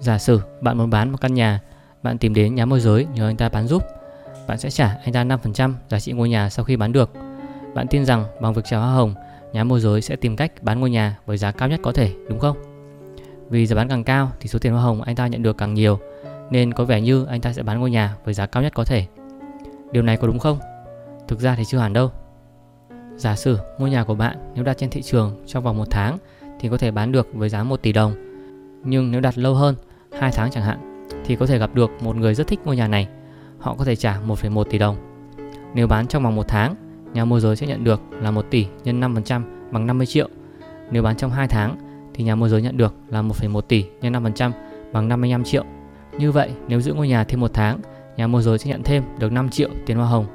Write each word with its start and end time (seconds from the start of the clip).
Giả 0.00 0.18
sử 0.18 0.40
bạn 0.60 0.78
muốn 0.78 0.90
bán 0.90 1.10
một 1.10 1.20
căn 1.20 1.34
nhà, 1.34 1.60
bạn 2.02 2.18
tìm 2.18 2.34
đến 2.34 2.54
nhà 2.54 2.66
môi 2.66 2.80
giới 2.80 3.06
nhờ 3.14 3.28
anh 3.28 3.36
ta 3.36 3.48
bán 3.48 3.66
giúp. 3.66 3.82
Bạn 4.46 4.58
sẽ 4.58 4.70
trả 4.70 4.96
anh 5.04 5.12
ta 5.12 5.24
5% 5.24 5.72
giá 5.88 6.00
trị 6.00 6.12
ngôi 6.12 6.28
nhà 6.28 6.50
sau 6.50 6.64
khi 6.64 6.76
bán 6.76 6.92
được. 6.92 7.10
Bạn 7.74 7.86
tin 7.88 8.04
rằng 8.04 8.24
bằng 8.40 8.54
việc 8.54 8.64
trả 8.64 8.78
hoa 8.78 8.92
hồng, 8.92 9.14
nhà 9.52 9.64
môi 9.64 9.80
giới 9.80 10.00
sẽ 10.00 10.16
tìm 10.16 10.36
cách 10.36 10.52
bán 10.62 10.80
ngôi 10.80 10.90
nhà 10.90 11.18
với 11.26 11.36
giá 11.36 11.52
cao 11.52 11.68
nhất 11.68 11.80
có 11.82 11.92
thể, 11.92 12.12
đúng 12.28 12.38
không? 12.38 12.56
Vì 13.50 13.66
giá 13.66 13.76
bán 13.76 13.88
càng 13.88 14.04
cao 14.04 14.30
thì 14.40 14.48
số 14.48 14.58
tiền 14.58 14.72
hoa 14.72 14.82
hồng 14.82 15.02
anh 15.02 15.16
ta 15.16 15.26
nhận 15.26 15.42
được 15.42 15.56
càng 15.56 15.74
nhiều, 15.74 15.98
nên 16.50 16.74
có 16.74 16.84
vẻ 16.84 17.00
như 17.00 17.24
anh 17.24 17.40
ta 17.40 17.52
sẽ 17.52 17.62
bán 17.62 17.80
ngôi 17.80 17.90
nhà 17.90 18.16
với 18.24 18.34
giá 18.34 18.46
cao 18.46 18.62
nhất 18.62 18.72
có 18.74 18.84
thể. 18.84 19.06
Điều 19.92 20.02
này 20.02 20.16
có 20.16 20.26
đúng 20.26 20.38
không? 20.38 20.58
Thực 21.28 21.40
ra 21.40 21.54
thì 21.54 21.64
chưa 21.64 21.78
hẳn 21.78 21.92
đâu. 21.92 22.10
Giả 23.16 23.36
sử 23.36 23.58
ngôi 23.78 23.90
nhà 23.90 24.04
của 24.04 24.14
bạn 24.14 24.52
nếu 24.54 24.64
đặt 24.64 24.78
trên 24.78 24.90
thị 24.90 25.02
trường 25.02 25.44
trong 25.46 25.64
vòng 25.64 25.76
một 25.76 25.88
tháng 25.90 26.18
thì 26.60 26.68
có 26.68 26.78
thể 26.78 26.90
bán 26.90 27.12
được 27.12 27.28
với 27.34 27.48
giá 27.48 27.62
1 27.62 27.82
tỷ 27.82 27.92
đồng. 27.92 28.14
Nhưng 28.84 29.10
nếu 29.10 29.20
đặt 29.20 29.38
lâu 29.38 29.54
hơn, 29.54 29.74
2 30.12 30.30
tháng 30.34 30.50
chẳng 30.50 30.64
hạn, 30.64 31.06
thì 31.24 31.36
có 31.36 31.46
thể 31.46 31.58
gặp 31.58 31.74
được 31.74 31.90
một 32.02 32.16
người 32.16 32.34
rất 32.34 32.46
thích 32.46 32.60
ngôi 32.64 32.76
nhà 32.76 32.88
này. 32.88 33.08
Họ 33.58 33.74
có 33.74 33.84
thể 33.84 33.96
trả 33.96 34.20
1,1 34.26 34.64
tỷ 34.64 34.78
đồng. 34.78 34.96
Nếu 35.74 35.86
bán 35.86 36.06
trong 36.06 36.22
vòng 36.22 36.36
1 36.36 36.48
tháng, 36.48 36.74
nhà 37.12 37.24
môi 37.24 37.40
giới 37.40 37.56
sẽ 37.56 37.66
nhận 37.66 37.84
được 37.84 38.00
là 38.10 38.30
1 38.30 38.46
tỷ 38.50 38.66
nhân 38.84 39.00
5% 39.00 39.42
bằng 39.70 39.86
50 39.86 40.06
triệu. 40.06 40.28
Nếu 40.90 41.02
bán 41.02 41.16
trong 41.16 41.30
2 41.30 41.48
tháng 41.48 41.76
thì 42.14 42.24
nhà 42.24 42.34
môi 42.34 42.48
giới 42.48 42.62
nhận 42.62 42.76
được 42.76 42.94
là 43.08 43.22
1,1 43.22 43.60
tỷ 43.60 43.84
nhân 44.00 44.12
5% 44.12 44.52
bằng 44.92 45.08
55 45.08 45.44
triệu. 45.44 45.64
Như 46.18 46.32
vậy, 46.32 46.50
nếu 46.68 46.80
giữ 46.80 46.94
ngôi 46.94 47.08
nhà 47.08 47.24
thêm 47.24 47.40
1 47.40 47.50
tháng, 47.54 47.80
nhà 48.16 48.26
môi 48.26 48.42
giới 48.42 48.58
sẽ 48.58 48.70
nhận 48.70 48.82
thêm 48.82 49.02
được 49.18 49.32
5 49.32 49.48
triệu 49.48 49.68
tiền 49.86 49.96
hoa 49.96 50.06
hồng. 50.06 50.26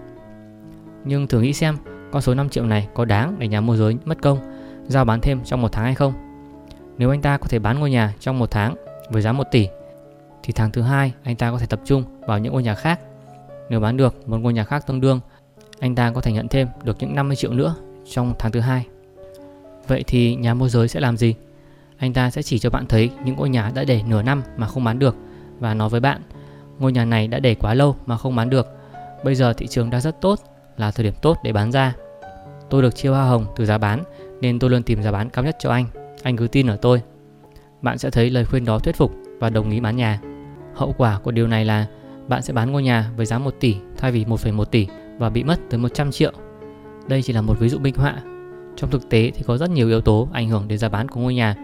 Nhưng 1.05 1.27
thử 1.27 1.41
nghĩ 1.41 1.53
xem, 1.53 1.77
con 2.11 2.21
số 2.21 2.33
5 2.33 2.49
triệu 2.49 2.65
này 2.65 2.87
có 2.93 3.05
đáng 3.05 3.35
để 3.39 3.47
nhà 3.47 3.61
môi 3.61 3.77
giới 3.77 3.97
mất 4.05 4.21
công 4.21 4.39
giao 4.87 5.05
bán 5.05 5.21
thêm 5.21 5.43
trong 5.43 5.61
một 5.61 5.71
tháng 5.71 5.85
hay 5.85 5.95
không? 5.95 6.13
Nếu 6.97 7.09
anh 7.09 7.21
ta 7.21 7.37
có 7.37 7.47
thể 7.47 7.59
bán 7.59 7.79
ngôi 7.79 7.91
nhà 7.91 8.13
trong 8.19 8.39
một 8.39 8.51
tháng 8.51 8.75
với 9.13 9.21
giá 9.21 9.31
1 9.31 9.43
tỷ 9.51 9.67
thì 10.43 10.53
tháng 10.53 10.71
thứ 10.71 10.81
hai 10.81 11.13
anh 11.23 11.35
ta 11.35 11.51
có 11.51 11.57
thể 11.57 11.65
tập 11.65 11.79
trung 11.85 12.03
vào 12.27 12.39
những 12.39 12.53
ngôi 12.53 12.63
nhà 12.63 12.75
khác. 12.75 12.99
Nếu 13.69 13.79
bán 13.79 13.97
được 13.97 14.29
một 14.29 14.37
ngôi 14.37 14.53
nhà 14.53 14.63
khác 14.63 14.87
tương 14.87 15.01
đương, 15.01 15.19
anh 15.79 15.95
ta 15.95 16.11
có 16.11 16.21
thể 16.21 16.31
nhận 16.31 16.47
thêm 16.47 16.67
được 16.83 16.97
những 16.99 17.15
50 17.15 17.35
triệu 17.35 17.53
nữa 17.53 17.75
trong 18.11 18.33
tháng 18.39 18.51
thứ 18.51 18.59
hai. 18.59 18.85
Vậy 19.87 20.03
thì 20.07 20.35
nhà 20.35 20.53
môi 20.53 20.69
giới 20.69 20.87
sẽ 20.87 20.99
làm 20.99 21.17
gì? 21.17 21.35
Anh 21.97 22.13
ta 22.13 22.31
sẽ 22.31 22.41
chỉ 22.41 22.59
cho 22.59 22.69
bạn 22.69 22.85
thấy 22.85 23.09
những 23.25 23.35
ngôi 23.35 23.49
nhà 23.49 23.71
đã 23.75 23.83
để 23.83 24.01
nửa 24.07 24.21
năm 24.21 24.43
mà 24.57 24.67
không 24.67 24.83
bán 24.83 24.99
được 24.99 25.15
và 25.59 25.73
nói 25.73 25.89
với 25.89 25.99
bạn 25.99 26.21
ngôi 26.79 26.91
nhà 26.91 27.05
này 27.05 27.27
đã 27.27 27.39
để 27.39 27.55
quá 27.55 27.73
lâu 27.73 27.95
mà 28.05 28.17
không 28.17 28.35
bán 28.35 28.49
được. 28.49 28.67
Bây 29.23 29.35
giờ 29.35 29.53
thị 29.53 29.67
trường 29.67 29.89
đang 29.89 30.01
rất 30.01 30.21
tốt, 30.21 30.39
là 30.77 30.91
thời 30.91 31.03
điểm 31.03 31.13
tốt 31.21 31.37
để 31.43 31.53
bán 31.53 31.71
ra. 31.71 31.95
Tôi 32.69 32.81
được 32.81 32.95
chia 32.95 33.09
hoa 33.09 33.25
hồng 33.25 33.45
từ 33.55 33.65
giá 33.65 33.77
bán 33.77 34.03
nên 34.41 34.59
tôi 34.59 34.69
luôn 34.69 34.83
tìm 34.83 35.03
giá 35.03 35.11
bán 35.11 35.29
cao 35.29 35.43
nhất 35.43 35.55
cho 35.59 35.69
anh. 35.69 35.85
Anh 36.23 36.37
cứ 36.37 36.47
tin 36.47 36.67
ở 36.67 36.75
tôi. 36.75 37.01
Bạn 37.83 37.97
sẽ 37.97 38.09
thấy 38.09 38.29
lời 38.29 38.45
khuyên 38.45 38.65
đó 38.65 38.79
thuyết 38.79 38.95
phục 38.95 39.13
và 39.39 39.49
đồng 39.49 39.69
ý 39.69 39.79
bán 39.79 39.95
nhà. 39.95 40.19
Hậu 40.75 40.93
quả 40.97 41.19
của 41.23 41.31
điều 41.31 41.47
này 41.47 41.65
là 41.65 41.85
bạn 42.27 42.41
sẽ 42.41 42.53
bán 42.53 42.71
ngôi 42.71 42.83
nhà 42.83 43.11
với 43.17 43.25
giá 43.25 43.39
1 43.39 43.55
tỷ 43.59 43.75
thay 43.97 44.11
vì 44.11 44.25
1,1 44.25 44.65
tỷ 44.65 44.87
và 45.17 45.29
bị 45.29 45.43
mất 45.43 45.59
tới 45.69 45.79
100 45.79 46.11
triệu. 46.11 46.31
Đây 47.07 47.21
chỉ 47.21 47.33
là 47.33 47.41
một 47.41 47.59
ví 47.59 47.69
dụ 47.69 47.79
minh 47.79 47.95
họa. 47.95 48.15
Trong 48.75 48.91
thực 48.91 49.09
tế 49.09 49.31
thì 49.35 49.43
có 49.47 49.57
rất 49.57 49.69
nhiều 49.69 49.87
yếu 49.87 50.01
tố 50.01 50.27
ảnh 50.33 50.49
hưởng 50.49 50.67
đến 50.67 50.77
giá 50.77 50.89
bán 50.89 51.07
của 51.07 51.19
ngôi 51.19 51.33
nhà. 51.33 51.55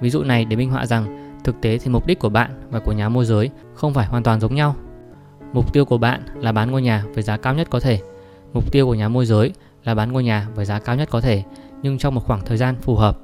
Ví 0.00 0.10
dụ 0.10 0.22
này 0.22 0.44
để 0.44 0.56
minh 0.56 0.70
họa 0.70 0.86
rằng 0.86 1.34
thực 1.44 1.60
tế 1.60 1.78
thì 1.78 1.90
mục 1.90 2.06
đích 2.06 2.18
của 2.18 2.28
bạn 2.28 2.50
và 2.70 2.80
của 2.80 2.92
nhà 2.92 3.08
môi 3.08 3.24
giới 3.24 3.50
không 3.74 3.94
phải 3.94 4.06
hoàn 4.06 4.22
toàn 4.22 4.40
giống 4.40 4.54
nhau. 4.54 4.76
Mục 5.52 5.72
tiêu 5.72 5.84
của 5.84 5.98
bạn 5.98 6.22
là 6.34 6.52
bán 6.52 6.70
ngôi 6.70 6.82
nhà 6.82 7.04
với 7.14 7.22
giá 7.22 7.36
cao 7.36 7.54
nhất 7.54 7.70
có 7.70 7.80
thể. 7.80 8.00
Mục 8.52 8.72
tiêu 8.72 8.86
của 8.86 8.94
nhà 8.94 9.08
môi 9.08 9.26
giới 9.26 9.52
là 9.84 9.94
bán 9.94 10.12
ngôi 10.12 10.24
nhà 10.24 10.48
với 10.54 10.64
giá 10.64 10.78
cao 10.78 10.96
nhất 10.96 11.08
có 11.10 11.20
thể 11.20 11.42
nhưng 11.82 11.98
trong 11.98 12.14
một 12.14 12.24
khoảng 12.26 12.44
thời 12.44 12.56
gian 12.56 12.76
phù 12.76 12.96
hợp. 12.96 13.18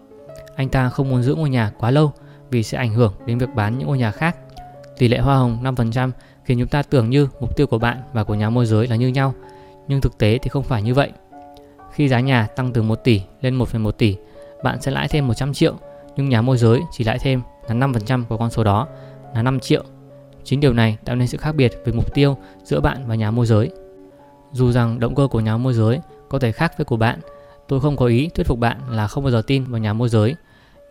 Anh 0.57 0.69
ta 0.69 0.89
không 0.89 1.11
muốn 1.11 1.23
giữ 1.23 1.35
ngôi 1.35 1.51
nhà 1.51 1.73
quá 1.79 1.91
lâu 1.91 2.13
vì 2.53 2.63
sẽ 2.63 2.79
ảnh 2.79 2.95
hưởng 2.95 3.13
đến 3.27 3.39
việc 3.39 3.55
bán 3.55 3.79
những 3.79 3.89
ngôi 3.89 3.99
nhà 3.99 4.11
khác. 4.11 4.37
Tỷ 4.99 5.09
lệ 5.09 5.19
hoa 5.19 5.37
hồng 5.37 5.59
5% 5.63 6.11
khiến 6.45 6.59
chúng 6.59 6.69
ta 6.69 6.83
tưởng 6.83 7.11
như 7.11 7.29
mục 7.41 7.57
tiêu 7.57 7.67
của 7.67 7.79
bạn 7.79 8.03
và 8.13 8.25
của 8.25 8.35
nhà 8.35 8.51
môi 8.51 8.67
giới 8.67 8.87
là 8.87 8.97
như 8.97 9.09
nhau, 9.09 9.35
nhưng 9.89 10.01
thực 10.01 10.19
tế 10.19 10.39
thì 10.39 10.49
không 10.49 10.63
phải 10.63 10.83
như 10.83 10.95
vậy. 10.95 11.13
Khi 11.93 12.09
giá 12.09 12.21
nhà 12.21 12.47
tăng 12.57 12.73
từ 12.73 12.83
1 12.83 12.95
tỷ 13.05 13.21
lên 13.41 13.59
1,1 13.59 13.91
tỷ, 13.91 14.17
bạn 14.65 14.83
sẽ 14.83 14.91
lãi 14.91 15.09
thêm 15.09 15.29
100 15.29 15.53
triệu, 15.53 15.75
nhưng 16.17 16.29
nhà 16.29 16.43
môi 16.43 16.59
giới 16.59 16.81
chỉ 16.93 17.05
lãi 17.05 17.19
thêm 17.19 17.41
là 17.69 17.75
5% 17.75 18.25
của 18.29 18.37
con 18.37 18.51
số 18.51 18.65
đó 18.65 18.89
là 19.35 19.43
5 19.43 19.61
triệu. 19.61 19.85
Chính 20.45 20.61
điều 20.61 20.73
này 20.73 20.97
tạo 21.05 21.17
nên 21.17 21.29
sự 21.29 21.39
khác 21.39 21.55
biệt 21.55 21.73
về 21.85 21.93
mục 21.93 22.15
tiêu 22.15 22.37
giữa 22.65 22.81
bạn 22.81 23.07
và 23.07 23.15
nhà 23.15 23.31
môi 23.31 23.47
giới. 23.47 23.71
Dù 24.53 24.73
rằng 24.73 25.01
động 25.01 25.15
cơ 25.15 25.29
của 25.31 25.41
nhà 25.41 25.57
môi 25.57 25.75
giới 25.75 26.01
có 26.29 26.39
thể 26.39 26.53
khác 26.53 26.73
với 26.79 26.85
của 26.85 26.97
bạn, 26.97 27.21
tôi 27.69 27.81
không 27.81 27.97
có 27.97 28.07
ý 28.07 28.29
thuyết 28.35 28.47
phục 28.47 28.59
bạn 28.59 28.79
là 28.91 29.07
không 29.07 29.25
bao 29.25 29.31
giờ 29.31 29.43
tin 29.47 29.65
vào 29.65 29.79
nhà 29.79 29.93
môi 29.93 30.09
giới. 30.09 30.35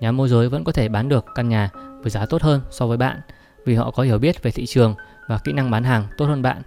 Nhà 0.01 0.11
môi 0.11 0.29
giới 0.29 0.49
vẫn 0.49 0.63
có 0.63 0.71
thể 0.71 0.89
bán 0.89 1.09
được 1.09 1.25
căn 1.35 1.49
nhà 1.49 1.69
với 2.01 2.11
giá 2.11 2.25
tốt 2.25 2.41
hơn 2.41 2.61
so 2.69 2.87
với 2.87 2.97
bạn 2.97 3.19
vì 3.65 3.75
họ 3.75 3.91
có 3.91 4.03
hiểu 4.03 4.19
biết 4.19 4.43
về 4.43 4.51
thị 4.51 4.65
trường 4.65 4.95
và 5.27 5.37
kỹ 5.37 5.53
năng 5.53 5.71
bán 5.71 5.83
hàng 5.83 6.07
tốt 6.17 6.25
hơn 6.25 6.41
bạn. 6.41 6.61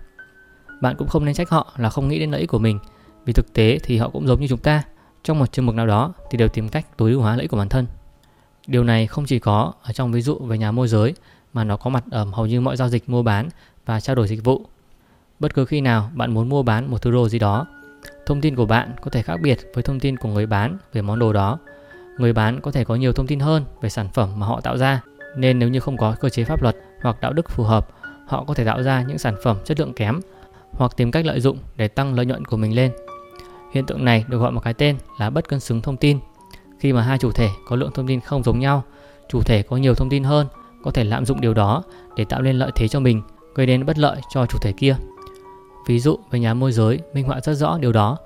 Bạn 0.80 0.96
cũng 0.98 1.08
không 1.08 1.24
nên 1.24 1.34
trách 1.34 1.50
họ 1.50 1.72
là 1.76 1.90
không 1.90 2.08
nghĩ 2.08 2.18
đến 2.18 2.30
lợi 2.30 2.40
ích 2.40 2.50
của 2.50 2.58
mình 2.58 2.78
vì 3.24 3.32
thực 3.32 3.52
tế 3.52 3.78
thì 3.82 3.98
họ 3.98 4.08
cũng 4.08 4.26
giống 4.26 4.40
như 4.40 4.46
chúng 4.48 4.58
ta. 4.58 4.82
Trong 5.22 5.38
một 5.38 5.52
chương 5.52 5.66
mực 5.66 5.74
nào 5.74 5.86
đó 5.86 6.12
thì 6.30 6.38
đều 6.38 6.48
tìm 6.48 6.68
cách 6.68 6.86
tối 6.96 7.10
ưu 7.10 7.20
hóa 7.20 7.36
lợi 7.36 7.42
ích 7.42 7.50
của 7.50 7.56
bản 7.56 7.68
thân. 7.68 7.86
Điều 8.66 8.84
này 8.84 9.06
không 9.06 9.26
chỉ 9.26 9.38
có 9.38 9.72
ở 9.82 9.92
trong 9.92 10.12
ví 10.12 10.20
dụ 10.20 10.38
về 10.38 10.58
nhà 10.58 10.72
môi 10.72 10.88
giới 10.88 11.14
mà 11.52 11.64
nó 11.64 11.76
có 11.76 11.90
mặt 11.90 12.04
ở 12.10 12.24
hầu 12.24 12.46
như 12.46 12.60
mọi 12.60 12.76
giao 12.76 12.88
dịch 12.88 13.08
mua 13.08 13.22
bán 13.22 13.48
và 13.86 14.00
trao 14.00 14.16
đổi 14.16 14.28
dịch 14.28 14.44
vụ. 14.44 14.66
Bất 15.40 15.54
cứ 15.54 15.64
khi 15.64 15.80
nào 15.80 16.10
bạn 16.14 16.34
muốn 16.34 16.48
mua 16.48 16.62
bán 16.62 16.90
một 16.90 17.02
thứ 17.02 17.10
đồ 17.10 17.28
gì 17.28 17.38
đó, 17.38 17.66
thông 18.26 18.40
tin 18.40 18.56
của 18.56 18.66
bạn 18.66 18.94
có 19.02 19.10
thể 19.10 19.22
khác 19.22 19.36
biệt 19.42 19.58
với 19.74 19.82
thông 19.82 20.00
tin 20.00 20.16
của 20.16 20.28
người 20.28 20.46
bán 20.46 20.78
về 20.92 21.02
món 21.02 21.18
đồ 21.18 21.32
đó. 21.32 21.58
Người 22.18 22.32
bán 22.32 22.60
có 22.60 22.70
thể 22.70 22.84
có 22.84 22.94
nhiều 22.94 23.12
thông 23.12 23.26
tin 23.26 23.40
hơn 23.40 23.64
về 23.80 23.88
sản 23.88 24.08
phẩm 24.14 24.28
mà 24.36 24.46
họ 24.46 24.60
tạo 24.60 24.76
ra, 24.76 25.00
nên 25.36 25.58
nếu 25.58 25.68
như 25.68 25.80
không 25.80 25.96
có 25.96 26.14
cơ 26.20 26.28
chế 26.28 26.44
pháp 26.44 26.62
luật 26.62 26.76
hoặc 27.02 27.20
đạo 27.20 27.32
đức 27.32 27.50
phù 27.50 27.64
hợp, 27.64 27.88
họ 28.26 28.44
có 28.44 28.54
thể 28.54 28.64
tạo 28.64 28.82
ra 28.82 29.02
những 29.02 29.18
sản 29.18 29.34
phẩm 29.42 29.56
chất 29.64 29.80
lượng 29.80 29.92
kém 29.92 30.20
hoặc 30.72 30.92
tìm 30.96 31.10
cách 31.10 31.26
lợi 31.26 31.40
dụng 31.40 31.58
để 31.76 31.88
tăng 31.88 32.14
lợi 32.14 32.26
nhuận 32.26 32.44
của 32.44 32.56
mình 32.56 32.76
lên. 32.76 32.92
Hiện 33.72 33.86
tượng 33.86 34.04
này 34.04 34.24
được 34.28 34.38
gọi 34.38 34.52
một 34.52 34.60
cái 34.60 34.74
tên 34.74 34.96
là 35.18 35.30
bất 35.30 35.48
cân 35.48 35.60
xứng 35.60 35.80
thông 35.80 35.96
tin. 35.96 36.18
Khi 36.78 36.92
mà 36.92 37.02
hai 37.02 37.18
chủ 37.18 37.32
thể 37.32 37.48
có 37.68 37.76
lượng 37.76 37.90
thông 37.94 38.06
tin 38.06 38.20
không 38.20 38.42
giống 38.42 38.58
nhau, 38.58 38.82
chủ 39.28 39.42
thể 39.42 39.62
có 39.62 39.76
nhiều 39.76 39.94
thông 39.94 40.10
tin 40.10 40.24
hơn 40.24 40.46
có 40.84 40.90
thể 40.90 41.04
lạm 41.04 41.26
dụng 41.26 41.40
điều 41.40 41.54
đó 41.54 41.82
để 42.16 42.24
tạo 42.24 42.42
nên 42.42 42.56
lợi 42.56 42.70
thế 42.74 42.88
cho 42.88 43.00
mình, 43.00 43.22
gây 43.54 43.66
đến 43.66 43.86
bất 43.86 43.98
lợi 43.98 44.20
cho 44.34 44.46
chủ 44.46 44.58
thể 44.58 44.72
kia. 44.72 44.96
Ví 45.86 46.00
dụ 46.00 46.18
về 46.30 46.40
nhà 46.40 46.54
môi 46.54 46.72
giới 46.72 47.00
minh 47.14 47.26
họa 47.26 47.40
rất 47.40 47.54
rõ 47.54 47.78
điều 47.78 47.92
đó. 47.92 48.18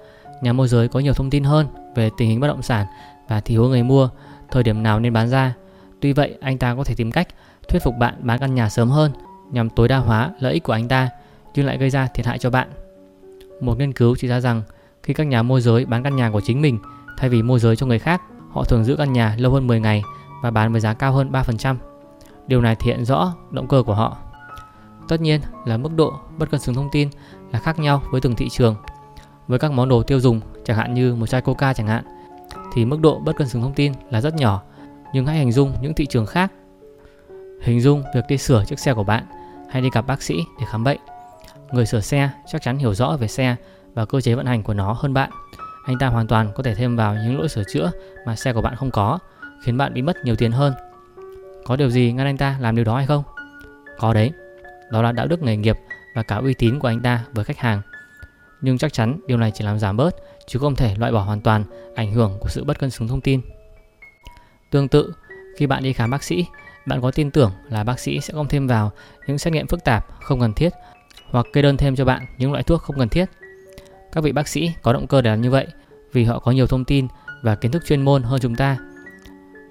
Nhà 0.42 0.52
môi 0.52 0.68
giới 0.68 0.88
có 0.88 1.00
nhiều 1.00 1.12
thông 1.12 1.30
tin 1.30 1.44
hơn 1.44 1.66
về 1.96 2.10
tình 2.16 2.28
hình 2.28 2.40
bất 2.40 2.46
động 2.46 2.62
sản 2.62 2.86
và 3.28 3.40
thiếu 3.40 3.68
người 3.68 3.82
mua, 3.82 4.08
thời 4.50 4.62
điểm 4.62 4.82
nào 4.82 5.00
nên 5.00 5.12
bán 5.12 5.28
ra. 5.28 5.54
Tuy 6.00 6.12
vậy, 6.12 6.38
anh 6.40 6.58
ta 6.58 6.74
có 6.74 6.84
thể 6.84 6.94
tìm 6.94 7.10
cách 7.10 7.28
thuyết 7.68 7.82
phục 7.82 7.94
bạn 7.98 8.14
bán 8.20 8.38
căn 8.38 8.54
nhà 8.54 8.68
sớm 8.68 8.90
hơn 8.90 9.12
nhằm 9.50 9.70
tối 9.70 9.88
đa 9.88 9.98
hóa 9.98 10.30
lợi 10.40 10.52
ích 10.52 10.62
của 10.62 10.72
anh 10.72 10.88
ta 10.88 11.08
nhưng 11.54 11.66
lại 11.66 11.78
gây 11.78 11.90
ra 11.90 12.06
thiệt 12.06 12.26
hại 12.26 12.38
cho 12.38 12.50
bạn. 12.50 12.68
Một 13.60 13.78
nghiên 13.78 13.92
cứu 13.92 14.16
chỉ 14.18 14.28
ra 14.28 14.40
rằng 14.40 14.62
khi 15.02 15.14
các 15.14 15.26
nhà 15.26 15.42
môi 15.42 15.60
giới 15.60 15.86
bán 15.86 16.02
căn 16.02 16.16
nhà 16.16 16.30
của 16.30 16.40
chính 16.40 16.62
mình 16.62 16.78
thay 17.16 17.30
vì 17.30 17.42
môi 17.42 17.60
giới 17.60 17.76
cho 17.76 17.86
người 17.86 17.98
khác, 17.98 18.22
họ 18.50 18.64
thường 18.64 18.84
giữ 18.84 18.96
căn 18.96 19.12
nhà 19.12 19.34
lâu 19.38 19.52
hơn 19.52 19.66
10 19.66 19.80
ngày 19.80 20.02
và 20.42 20.50
bán 20.50 20.72
với 20.72 20.80
giá 20.80 20.94
cao 20.94 21.12
hơn 21.12 21.32
3%. 21.32 21.76
Điều 22.46 22.60
này 22.60 22.74
thể 22.74 22.86
hiện 22.86 23.04
rõ 23.04 23.34
động 23.50 23.68
cơ 23.68 23.82
của 23.82 23.94
họ. 23.94 24.16
Tất 25.08 25.20
nhiên 25.20 25.40
là 25.64 25.76
mức 25.76 25.90
độ 25.96 26.12
bất 26.38 26.50
cân 26.50 26.60
xứng 26.60 26.74
thông 26.74 26.88
tin 26.92 27.08
là 27.52 27.58
khác 27.58 27.78
nhau 27.78 28.02
với 28.10 28.20
từng 28.20 28.34
thị 28.34 28.48
trường. 28.48 28.76
Với 29.48 29.58
các 29.58 29.72
món 29.72 29.88
đồ 29.88 30.02
tiêu 30.02 30.20
dùng, 30.20 30.40
chẳng 30.64 30.76
hạn 30.76 30.94
như 30.94 31.14
một 31.14 31.26
chai 31.26 31.40
coca 31.40 31.72
chẳng 31.72 31.86
hạn, 31.86 32.04
thì 32.72 32.84
mức 32.84 33.00
độ 33.00 33.18
bất 33.18 33.36
cân 33.36 33.48
xứng 33.48 33.62
thông 33.62 33.74
tin 33.74 33.92
là 34.10 34.20
rất 34.20 34.34
nhỏ. 34.34 34.62
Nhưng 35.12 35.26
hãy 35.26 35.38
hình 35.38 35.52
dung 35.52 35.72
những 35.80 35.94
thị 35.94 36.06
trường 36.06 36.26
khác. 36.26 36.52
Hình 37.62 37.80
dung 37.80 38.02
việc 38.14 38.24
đi 38.28 38.38
sửa 38.38 38.64
chiếc 38.64 38.78
xe 38.78 38.94
của 38.94 39.04
bạn 39.04 39.24
hay 39.70 39.82
đi 39.82 39.88
gặp 39.92 40.06
bác 40.06 40.22
sĩ 40.22 40.34
để 40.60 40.66
khám 40.70 40.84
bệnh. 40.84 40.98
Người 41.72 41.86
sửa 41.86 42.00
xe 42.00 42.30
chắc 42.46 42.62
chắn 42.62 42.78
hiểu 42.78 42.94
rõ 42.94 43.16
về 43.16 43.28
xe 43.28 43.56
và 43.94 44.04
cơ 44.04 44.20
chế 44.20 44.34
vận 44.34 44.46
hành 44.46 44.62
của 44.62 44.74
nó 44.74 44.92
hơn 44.92 45.14
bạn. 45.14 45.30
Anh 45.86 45.98
ta 45.98 46.06
hoàn 46.06 46.26
toàn 46.26 46.52
có 46.54 46.62
thể 46.62 46.74
thêm 46.74 46.96
vào 46.96 47.14
những 47.14 47.38
lỗi 47.38 47.48
sửa 47.48 47.62
chữa 47.72 47.90
mà 48.26 48.36
xe 48.36 48.52
của 48.52 48.62
bạn 48.62 48.76
không 48.76 48.90
có, 48.90 49.18
khiến 49.62 49.76
bạn 49.76 49.94
bị 49.94 50.02
mất 50.02 50.16
nhiều 50.24 50.36
tiền 50.36 50.52
hơn. 50.52 50.72
Có 51.64 51.76
điều 51.76 51.90
gì 51.90 52.12
ngăn 52.12 52.26
anh 52.26 52.36
ta 52.36 52.56
làm 52.60 52.76
điều 52.76 52.84
đó 52.84 52.96
hay 52.96 53.06
không? 53.06 53.22
Có 53.98 54.14
đấy, 54.14 54.30
đó 54.90 55.02
là 55.02 55.12
đạo 55.12 55.26
đức 55.26 55.42
nghề 55.42 55.56
nghiệp 55.56 55.76
và 56.14 56.22
cả 56.22 56.36
uy 56.36 56.54
tín 56.54 56.78
của 56.78 56.88
anh 56.88 57.00
ta 57.00 57.24
với 57.32 57.44
khách 57.44 57.58
hàng. 57.58 57.82
Nhưng 58.60 58.78
chắc 58.78 58.92
chắn 58.92 59.20
điều 59.26 59.38
này 59.38 59.50
chỉ 59.54 59.64
làm 59.64 59.78
giảm 59.78 59.96
bớt 59.96 60.14
chứ 60.48 60.58
không 60.58 60.76
thể 60.76 60.94
loại 60.98 61.12
bỏ 61.12 61.20
hoàn 61.20 61.40
toàn 61.40 61.64
ảnh 61.94 62.12
hưởng 62.12 62.38
của 62.40 62.48
sự 62.48 62.64
bất 62.64 62.78
cân 62.78 62.90
xứng 62.90 63.08
thông 63.08 63.20
tin. 63.20 63.40
Tương 64.70 64.88
tự, 64.88 65.12
khi 65.56 65.66
bạn 65.66 65.82
đi 65.82 65.92
khám 65.92 66.10
bác 66.10 66.22
sĩ, 66.22 66.46
bạn 66.86 67.00
có 67.00 67.10
tin 67.10 67.30
tưởng 67.30 67.52
là 67.70 67.84
bác 67.84 68.00
sĩ 68.00 68.20
sẽ 68.20 68.34
không 68.34 68.48
thêm 68.48 68.66
vào 68.66 68.92
những 69.26 69.38
xét 69.38 69.52
nghiệm 69.52 69.66
phức 69.66 69.84
tạp 69.84 70.06
không 70.20 70.40
cần 70.40 70.52
thiết 70.52 70.70
hoặc 71.30 71.46
kê 71.52 71.62
đơn 71.62 71.76
thêm 71.76 71.96
cho 71.96 72.04
bạn 72.04 72.26
những 72.38 72.52
loại 72.52 72.62
thuốc 72.62 72.82
không 72.82 72.98
cần 72.98 73.08
thiết. 73.08 73.24
Các 74.12 74.24
vị 74.24 74.32
bác 74.32 74.48
sĩ 74.48 74.72
có 74.82 74.92
động 74.92 75.06
cơ 75.06 75.22
để 75.22 75.30
làm 75.30 75.40
như 75.40 75.50
vậy 75.50 75.66
vì 76.12 76.24
họ 76.24 76.38
có 76.38 76.50
nhiều 76.52 76.66
thông 76.66 76.84
tin 76.84 77.08
và 77.42 77.54
kiến 77.54 77.72
thức 77.72 77.82
chuyên 77.86 78.02
môn 78.02 78.22
hơn 78.22 78.40
chúng 78.40 78.54
ta. 78.54 78.78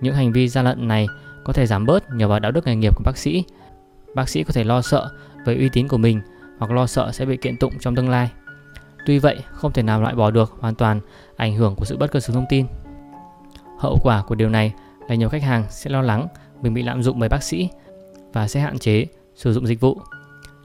Những 0.02 0.16
hành 0.16 0.32
vi 0.32 0.48
gian 0.48 0.66
lận 0.66 0.88
này 0.88 1.08
có 1.44 1.54
thể 1.54 1.66
giảm 1.66 1.86
bớt 1.86 2.10
nhờ 2.12 2.28
vào 2.28 2.40
đạo 2.40 2.52
đức 2.52 2.66
nghề 2.66 2.76
nghiệp 2.76 2.96
của 2.96 3.04
bác 3.04 3.18
sĩ. 3.18 3.44
Bác 4.16 4.30
sĩ 4.30 4.44
có 4.44 4.54
thể 4.54 4.64
lo 4.64 4.82
sợ 4.82 5.10
về 5.46 5.56
uy 5.56 5.70
tín 5.70 5.88
của 5.88 5.98
mình 5.98 6.22
hoặc 6.60 6.72
lo 6.72 6.88
sợ 6.88 7.12
sẽ 7.12 7.26
bị 7.26 7.38
kiện 7.38 7.58
tụng 7.58 7.74
trong 7.80 7.96
tương 7.96 8.10
lai. 8.10 8.30
Tuy 9.08 9.20
vậy, 9.20 9.38
không 9.52 9.74
thể 9.74 9.84
nào 9.84 10.02
loại 10.02 10.16
bỏ 10.16 10.32
được 10.32 10.56
hoàn 10.60 10.76
toàn 10.76 11.00
ảnh 11.36 11.56
hưởng 11.56 11.76
của 11.76 11.86
sự 11.86 11.98
bất 11.98 12.12
cân 12.12 12.22
xứng 12.22 12.36
thông 12.36 12.46
tin. 12.50 12.68
Hậu 13.80 13.98
quả 14.04 14.24
của 14.28 14.36
điều 14.36 14.50
này 14.50 14.74
là 15.10 15.16
nhiều 15.16 15.30
khách 15.30 15.44
hàng 15.44 15.64
sẽ 15.70 15.90
lo 15.90 16.02
lắng 16.02 16.28
mình 16.62 16.74
bị 16.74 16.84
lạm 16.84 17.04
dụng 17.04 17.20
bởi 17.20 17.30
bác 17.30 17.44
sĩ. 17.44 17.70
và 18.34 18.48
sẽ 18.48 18.60
hạn 18.60 18.80
chế 18.80 19.06
sử 19.36 19.54
dụng 19.54 19.68
dịch 19.68 19.80
vụ. 19.80 20.02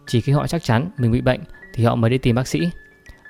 Chỉ 0.07 0.21
khi 0.21 0.33
họ 0.33 0.47
chắc 0.47 0.63
chắn 0.63 0.91
mình 0.99 1.13
bị 1.13 1.21
bệnh 1.21 1.41
thì 1.75 1.85
họ 1.85 1.95
mới 1.95 2.11
đi 2.11 2.19
tìm 2.19 2.37
bác 2.37 2.49
sĩ. 2.49 2.71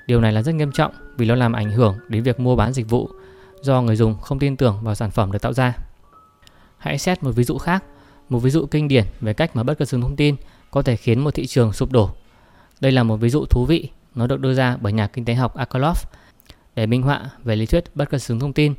Điều 0.07 0.21
này 0.21 0.31
là 0.31 0.41
rất 0.41 0.55
nghiêm 0.55 0.71
trọng 0.71 0.91
vì 1.17 1.25
nó 1.25 1.35
làm 1.35 1.53
ảnh 1.53 1.71
hưởng 1.71 1.97
đến 2.07 2.23
việc 2.23 2.39
mua 2.39 2.55
bán 2.55 2.73
dịch 2.73 2.89
vụ 2.89 3.09
do 3.61 3.81
người 3.81 3.95
dùng 3.95 4.19
không 4.19 4.39
tin 4.39 4.57
tưởng 4.57 4.79
vào 4.81 4.95
sản 4.95 5.11
phẩm 5.11 5.31
được 5.31 5.41
tạo 5.41 5.53
ra. 5.53 5.77
Hãy 6.77 6.97
xét 6.97 7.23
một 7.23 7.31
ví 7.35 7.43
dụ 7.43 7.57
khác, 7.57 7.83
một 8.29 8.39
ví 8.39 8.49
dụ 8.49 8.65
kinh 8.65 8.87
điển 8.87 9.05
về 9.21 9.33
cách 9.33 9.55
mà 9.55 9.63
bất 9.63 9.77
cân 9.77 9.87
xứng 9.87 10.01
thông 10.01 10.15
tin 10.15 10.35
có 10.71 10.81
thể 10.81 10.95
khiến 10.95 11.19
một 11.19 11.33
thị 11.33 11.45
trường 11.45 11.73
sụp 11.73 11.91
đổ. 11.91 12.09
Đây 12.81 12.91
là 12.91 13.03
một 13.03 13.17
ví 13.17 13.29
dụ 13.29 13.45
thú 13.45 13.65
vị, 13.65 13.89
nó 14.15 14.27
được 14.27 14.39
đưa 14.39 14.53
ra 14.53 14.77
bởi 14.81 14.93
nhà 14.93 15.07
kinh 15.07 15.25
tế 15.25 15.33
học 15.33 15.57
Akerlof 15.57 16.05
để 16.75 16.85
minh 16.85 17.01
họa 17.01 17.29
về 17.43 17.55
lý 17.55 17.65
thuyết 17.65 17.83
bất 17.95 18.09
cân 18.09 18.19
xứng 18.19 18.39
thông 18.39 18.53
tin. 18.53 18.73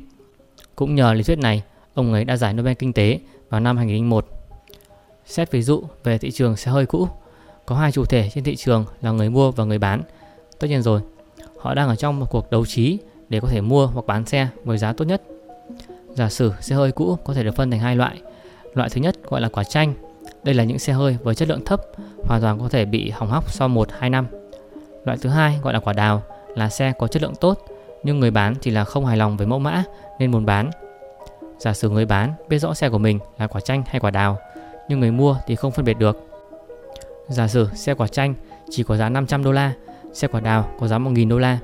Cũng 0.75 0.95
nhờ 0.95 1.13
lý 1.13 1.23
thuyết 1.23 1.39
này, 1.39 1.63
ông 1.93 2.13
ấy 2.13 2.25
đã 2.25 2.37
giải 2.37 2.53
Nobel 2.53 2.73
Kinh 2.73 2.93
tế 2.93 3.19
vào 3.49 3.59
năm 3.59 3.77
2001. 3.77 4.27
Xét 5.25 5.51
ví 5.51 5.61
dụ 5.61 5.83
về 6.03 6.17
thị 6.17 6.31
trường 6.31 6.55
xe 6.55 6.71
hơi 6.71 6.85
cũ, 6.85 7.07
có 7.65 7.75
hai 7.75 7.91
chủ 7.91 8.05
thể 8.05 8.29
trên 8.33 8.43
thị 8.43 8.55
trường 8.55 8.85
là 9.01 9.11
người 9.11 9.29
mua 9.29 9.51
và 9.51 9.65
người 9.65 9.77
bán. 9.77 10.01
Tất 10.59 10.67
nhiên 10.67 10.81
rồi, 10.81 11.01
họ 11.59 11.73
đang 11.73 11.87
ở 11.87 11.95
trong 11.95 12.19
một 12.19 12.25
cuộc 12.29 12.51
đấu 12.51 12.65
trí 12.65 12.97
để 13.29 13.39
có 13.39 13.47
thể 13.47 13.61
mua 13.61 13.87
hoặc 13.87 14.05
bán 14.05 14.25
xe 14.25 14.47
với 14.63 14.77
giá 14.77 14.93
tốt 14.93 15.05
nhất. 15.05 15.21
Giả 16.09 16.29
sử 16.29 16.53
xe 16.61 16.75
hơi 16.75 16.91
cũ 16.91 17.17
có 17.25 17.33
thể 17.33 17.43
được 17.43 17.55
phân 17.55 17.71
thành 17.71 17.79
hai 17.79 17.95
loại. 17.95 18.21
Loại 18.73 18.89
thứ 18.89 19.01
nhất 19.01 19.15
gọi 19.29 19.41
là 19.41 19.49
quả 19.49 19.63
chanh. 19.63 19.93
Đây 20.43 20.55
là 20.55 20.63
những 20.63 20.79
xe 20.79 20.93
hơi 20.93 21.17
với 21.23 21.35
chất 21.35 21.47
lượng 21.47 21.65
thấp, 21.65 21.81
hoàn 22.23 22.41
toàn 22.41 22.59
có 22.59 22.69
thể 22.69 22.85
bị 22.85 23.09
hỏng 23.09 23.29
hóc 23.29 23.53
sau 23.53 23.69
1-2 23.69 24.09
năm. 24.09 24.27
Loại 25.05 25.17
thứ 25.21 25.29
hai 25.29 25.59
gọi 25.61 25.73
là 25.73 25.79
quả 25.79 25.93
đào, 25.93 26.23
là 26.55 26.69
xe 26.69 26.93
có 26.99 27.07
chất 27.07 27.21
lượng 27.21 27.35
tốt, 27.35 27.59
nhưng 28.03 28.19
người 28.19 28.31
bán 28.31 28.55
chỉ 28.61 28.71
là 28.71 28.83
không 28.83 29.05
hài 29.05 29.17
lòng 29.17 29.37
với 29.37 29.47
mẫu 29.47 29.59
mã 29.59 29.83
nên 30.19 30.31
muốn 30.31 30.45
bán. 30.45 30.69
Giả 31.59 31.73
sử 31.73 31.89
người 31.89 32.05
bán 32.05 32.33
biết 32.49 32.59
rõ 32.59 32.73
xe 32.73 32.89
của 32.89 32.97
mình 32.97 33.19
là 33.37 33.47
quả 33.47 33.61
chanh 33.61 33.83
hay 33.87 33.99
quả 33.99 34.11
đào, 34.11 34.37
nhưng 34.89 34.99
người 34.99 35.11
mua 35.11 35.37
thì 35.47 35.55
không 35.55 35.71
phân 35.71 35.85
biệt 35.85 35.97
được. 35.97 36.27
Giả 37.27 37.47
sử 37.47 37.69
xe 37.73 37.93
quả 37.93 38.07
chanh 38.07 38.33
chỉ 38.69 38.83
có 38.83 38.97
giá 38.97 39.09
500 39.09 39.43
đô 39.43 39.51
la, 39.51 39.73
xe 40.13 40.27
quả 40.27 40.41
đào 40.41 40.69
có 40.79 40.87
giá 40.87 40.97
1.000 40.97 41.29
đô 41.29 41.37
la. 41.37 41.59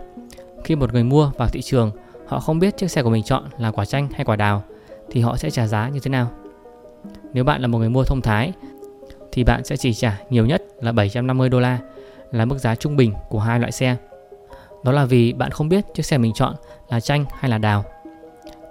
Khi 0.63 0.75
một 0.75 0.93
người 0.93 1.03
mua 1.03 1.31
vào 1.37 1.47
thị 1.47 1.61
trường, 1.61 1.91
họ 2.27 2.39
không 2.39 2.59
biết 2.59 2.77
chiếc 2.77 2.91
xe 2.91 3.03
của 3.03 3.09
mình 3.09 3.23
chọn 3.23 3.43
là 3.57 3.71
quả 3.71 3.85
chanh 3.85 4.07
hay 4.15 4.25
quả 4.25 4.35
đào 4.35 4.63
thì 5.09 5.21
họ 5.21 5.37
sẽ 5.37 5.49
trả 5.49 5.67
giá 5.67 5.89
như 5.89 5.99
thế 5.99 6.09
nào? 6.09 6.27
Nếu 7.33 7.43
bạn 7.43 7.61
là 7.61 7.67
một 7.67 7.77
người 7.77 7.89
mua 7.89 8.03
thông 8.03 8.21
thái 8.21 8.53
thì 9.31 9.43
bạn 9.43 9.63
sẽ 9.63 9.77
chỉ 9.77 9.93
trả 9.93 10.19
nhiều 10.29 10.45
nhất 10.45 10.63
là 10.81 10.91
750 10.91 11.49
đô 11.49 11.59
la 11.59 11.79
là 12.31 12.45
mức 12.45 12.57
giá 12.57 12.75
trung 12.75 12.95
bình 12.95 13.13
của 13.29 13.39
hai 13.39 13.59
loại 13.59 13.71
xe. 13.71 13.95
Đó 14.83 14.91
là 14.91 15.05
vì 15.05 15.33
bạn 15.33 15.51
không 15.51 15.69
biết 15.69 15.85
chiếc 15.93 16.05
xe 16.05 16.17
mình 16.17 16.33
chọn 16.33 16.55
là 16.89 16.99
chanh 16.99 17.25
hay 17.39 17.51
là 17.51 17.57
đào. 17.57 17.83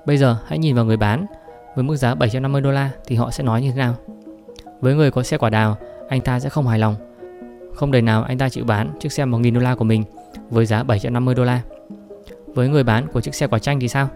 Bây 0.06 0.16
giờ 0.16 0.36
hãy 0.46 0.58
nhìn 0.58 0.74
vào 0.76 0.84
người 0.84 0.96
bán 0.96 1.26
với 1.74 1.84
mức 1.84 1.96
giá 1.96 2.14
750 2.14 2.60
đô 2.60 2.70
la 2.70 2.90
thì 3.06 3.16
họ 3.16 3.30
sẽ 3.30 3.44
nói 3.44 3.62
như 3.62 3.70
thế 3.70 3.76
nào? 3.76 3.94
Với 4.80 4.94
người 4.94 5.10
có 5.10 5.22
xe 5.22 5.38
quả 5.38 5.50
đào, 5.50 5.76
anh 6.08 6.20
ta 6.20 6.40
sẽ 6.40 6.48
không 6.48 6.66
hài 6.66 6.78
lòng. 6.78 6.94
Không 7.74 7.90
đời 7.90 8.02
nào 8.02 8.22
anh 8.22 8.38
ta 8.38 8.48
chịu 8.48 8.64
bán 8.64 8.90
chiếc 9.00 9.12
xe 9.12 9.24
1.000 9.24 9.54
đô 9.54 9.60
la 9.60 9.74
của 9.74 9.84
mình 9.84 10.04
với 10.50 10.66
giá 10.66 10.82
750 10.82 11.34
đô 11.34 11.44
la. 11.44 11.60
Với 12.46 12.68
người 12.68 12.84
bán 12.84 13.06
của 13.06 13.20
chiếc 13.20 13.34
xe 13.34 13.46
quả 13.46 13.58
chanh 13.58 13.80
thì 13.80 13.88
sao? 13.88 14.08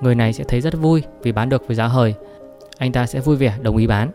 Người 0.00 0.14
này 0.14 0.32
sẽ 0.32 0.44
thấy 0.44 0.60
rất 0.60 0.74
vui 0.76 1.02
vì 1.22 1.32
bán 1.32 1.48
được 1.48 1.66
với 1.66 1.76
giá 1.76 1.86
hời. 1.86 2.14
Anh 2.78 2.92
ta 2.92 3.06
sẽ 3.06 3.20
vui 3.20 3.36
vẻ 3.36 3.54
đồng 3.62 3.76
ý 3.76 3.86
bán. 3.86 4.10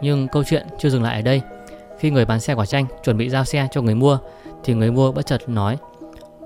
Nhưng 0.00 0.28
câu 0.28 0.44
chuyện 0.44 0.66
chưa 0.78 0.88
dừng 0.88 1.02
lại 1.02 1.16
ở 1.16 1.22
đây. 1.22 1.42
Khi 1.98 2.10
người 2.10 2.24
bán 2.24 2.40
xe 2.40 2.54
quả 2.54 2.66
chanh 2.66 2.86
chuẩn 3.04 3.16
bị 3.16 3.30
giao 3.30 3.44
xe 3.44 3.68
cho 3.70 3.82
người 3.82 3.94
mua 3.94 4.18
thì 4.64 4.74
người 4.74 4.90
mua 4.90 5.12
bất 5.12 5.26
chợt 5.26 5.48
nói 5.48 5.76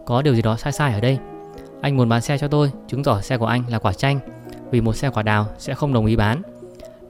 có 0.06 0.22
điều 0.22 0.34
gì 0.34 0.42
đó 0.42 0.56
sai 0.56 0.72
sai 0.72 0.92
ở 0.92 1.00
đây. 1.00 1.18
Anh 1.80 1.96
muốn 1.96 2.08
bán 2.08 2.20
xe 2.20 2.38
cho 2.38 2.48
tôi, 2.48 2.70
chứng 2.88 3.04
tỏ 3.04 3.20
xe 3.20 3.38
của 3.38 3.46
anh 3.46 3.62
là 3.68 3.78
quả 3.78 3.92
chanh 3.92 4.20
vì 4.70 4.80
một 4.80 4.96
xe 4.96 5.10
quả 5.10 5.22
đào 5.22 5.46
sẽ 5.58 5.74
không 5.74 5.92
đồng 5.92 6.06
ý 6.06 6.16
bán. 6.16 6.42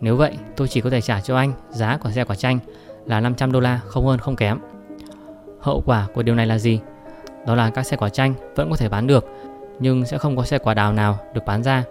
Nếu 0.01 0.17
vậy, 0.17 0.37
tôi 0.57 0.69
chỉ 0.69 0.81
có 0.81 0.91
thể 0.91 1.01
trả 1.01 1.21
cho 1.21 1.37
anh 1.37 1.53
giá 1.71 1.97
của 1.97 2.11
xe 2.11 2.25
quả 2.25 2.37
chanh 2.37 2.59
là 3.07 3.21
500 3.21 3.53
đô 3.53 3.61
la 3.61 3.81
không 3.87 4.07
hơn 4.07 4.19
không 4.19 4.37
kém. 4.37 4.59
Hậu 5.61 5.83
quả 5.87 6.07
của 6.15 6.23
điều 6.23 6.35
này 6.35 6.47
là 6.47 6.59
gì? 6.59 6.81
Đó 7.47 7.55
là 7.55 7.71
các 7.71 7.87
xe 7.87 7.97
quả 7.97 8.09
chanh 8.09 8.35
vẫn 8.57 8.71
có 8.71 8.77
thể 8.77 8.89
bán 8.89 9.07
được 9.07 9.29
nhưng 9.79 10.07
sẽ 10.07 10.19
không 10.19 10.37
có 10.37 10.43
xe 10.43 10.59
quả 10.59 10.75
đào 10.75 10.93
nào 10.93 11.19
được 11.35 11.45
bán 11.47 11.63
ra. 11.63 11.85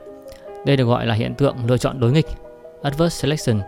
Đây 0.66 0.78
được 0.78 0.86
gọi 0.86 1.06
là 1.06 1.14
hiện 1.14 1.36
tượng 1.36 1.56
lựa 1.68 1.78
chọn 1.78 2.00
đối 2.00 2.12
nghịch, 2.12 2.28
adverse 2.82 3.22
selection. 3.22 3.62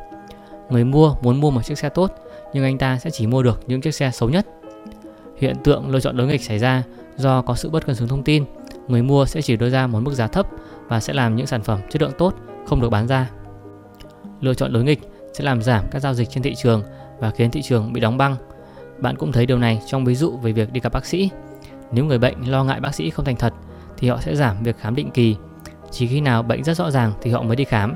Người 0.69 0.83
mua 0.83 1.15
muốn 1.21 1.41
mua 1.41 1.51
một 1.51 1.65
chiếc 1.65 1.77
xe 1.77 1.89
tốt 1.89 2.11
nhưng 2.53 2.63
anh 2.63 2.77
ta 2.77 2.97
sẽ 2.97 3.09
chỉ 3.09 3.27
mua 3.27 3.43
được 3.43 3.59
những 3.67 3.81
chiếc 3.81 3.95
xe 3.95 4.11
xấu 4.11 4.29
nhất. 4.29 4.47
Hiện 5.37 5.55
tượng 5.63 5.89
lựa 5.89 5.99
chọn 5.99 6.17
đối 6.17 6.27
nghịch 6.27 6.43
xảy 6.43 6.59
ra 6.59 6.83
do 7.17 7.41
có 7.41 7.55
sự 7.55 7.69
bất 7.69 7.85
cân 7.85 7.95
xứng 7.95 8.07
thông 8.07 8.23
tin. 8.23 8.45
Người 8.87 9.01
mua 9.01 9.25
sẽ 9.25 9.41
chỉ 9.41 9.55
đưa 9.55 9.69
ra 9.69 9.87
một 9.87 9.99
mức 9.99 10.13
giá 10.13 10.27
thấp 10.27 10.47
và 10.87 10.99
sẽ 10.99 11.13
làm 11.13 11.35
những 11.35 11.47
sản 11.47 11.63
phẩm 11.63 11.79
chất 11.89 12.01
lượng 12.01 12.11
tốt, 12.17 12.35
không 12.67 12.81
được 12.81 12.89
bán 12.89 13.07
ra. 13.07 13.29
Lựa 14.41 14.53
chọn 14.53 14.73
đối 14.73 14.83
nghịch 14.83 14.99
sẽ 15.33 15.43
làm 15.43 15.61
giảm 15.61 15.85
các 15.91 15.99
giao 15.99 16.13
dịch 16.13 16.29
trên 16.29 16.43
thị 16.43 16.55
trường 16.55 16.83
và 17.19 17.31
khiến 17.31 17.51
thị 17.51 17.61
trường 17.61 17.93
bị 17.93 18.01
đóng 18.01 18.17
băng. 18.17 18.35
Bạn 18.97 19.15
cũng 19.15 19.31
thấy 19.31 19.45
điều 19.45 19.57
này 19.57 19.81
trong 19.87 20.05
ví 20.05 20.15
dụ 20.15 20.37
về 20.37 20.51
việc 20.51 20.73
đi 20.73 20.79
gặp 20.79 20.93
bác 20.93 21.05
sĩ. 21.05 21.29
Nếu 21.91 22.05
người 22.05 22.19
bệnh 22.19 22.51
lo 22.51 22.63
ngại 22.63 22.79
bác 22.79 22.95
sĩ 22.95 23.09
không 23.09 23.25
thành 23.25 23.35
thật, 23.35 23.53
thì 23.97 24.09
họ 24.09 24.17
sẽ 24.21 24.35
giảm 24.35 24.63
việc 24.63 24.77
khám 24.77 24.95
định 24.95 25.11
kỳ. 25.11 25.35
Chỉ 25.91 26.07
khi 26.07 26.21
nào 26.21 26.43
bệnh 26.43 26.63
rất 26.63 26.77
rõ 26.77 26.91
ràng 26.91 27.13
thì 27.21 27.31
họ 27.31 27.41
mới 27.41 27.55
đi 27.55 27.63
khám. 27.63 27.95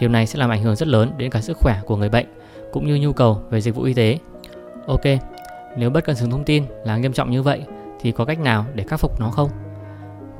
Điều 0.00 0.08
này 0.08 0.26
sẽ 0.26 0.38
làm 0.38 0.50
ảnh 0.50 0.62
hưởng 0.62 0.76
rất 0.76 0.88
lớn 0.88 1.12
đến 1.16 1.30
cả 1.30 1.40
sức 1.40 1.56
khỏe 1.56 1.80
của 1.86 1.96
người 1.96 2.08
bệnh 2.08 2.26
cũng 2.76 2.86
như 2.86 2.96
nhu 2.96 3.12
cầu 3.12 3.42
về 3.50 3.60
dịch 3.60 3.74
vụ 3.74 3.82
y 3.82 3.94
tế. 3.94 4.18
Ok, 4.86 5.00
nếu 5.76 5.90
bất 5.90 6.04
cân 6.04 6.16
xứng 6.16 6.30
thông 6.30 6.44
tin 6.44 6.64
là 6.84 6.96
nghiêm 6.96 7.12
trọng 7.12 7.30
như 7.30 7.42
vậy 7.42 7.62
thì 8.00 8.12
có 8.12 8.24
cách 8.24 8.40
nào 8.40 8.66
để 8.74 8.84
khắc 8.84 9.00
phục 9.00 9.20
nó 9.20 9.30
không? 9.30 9.50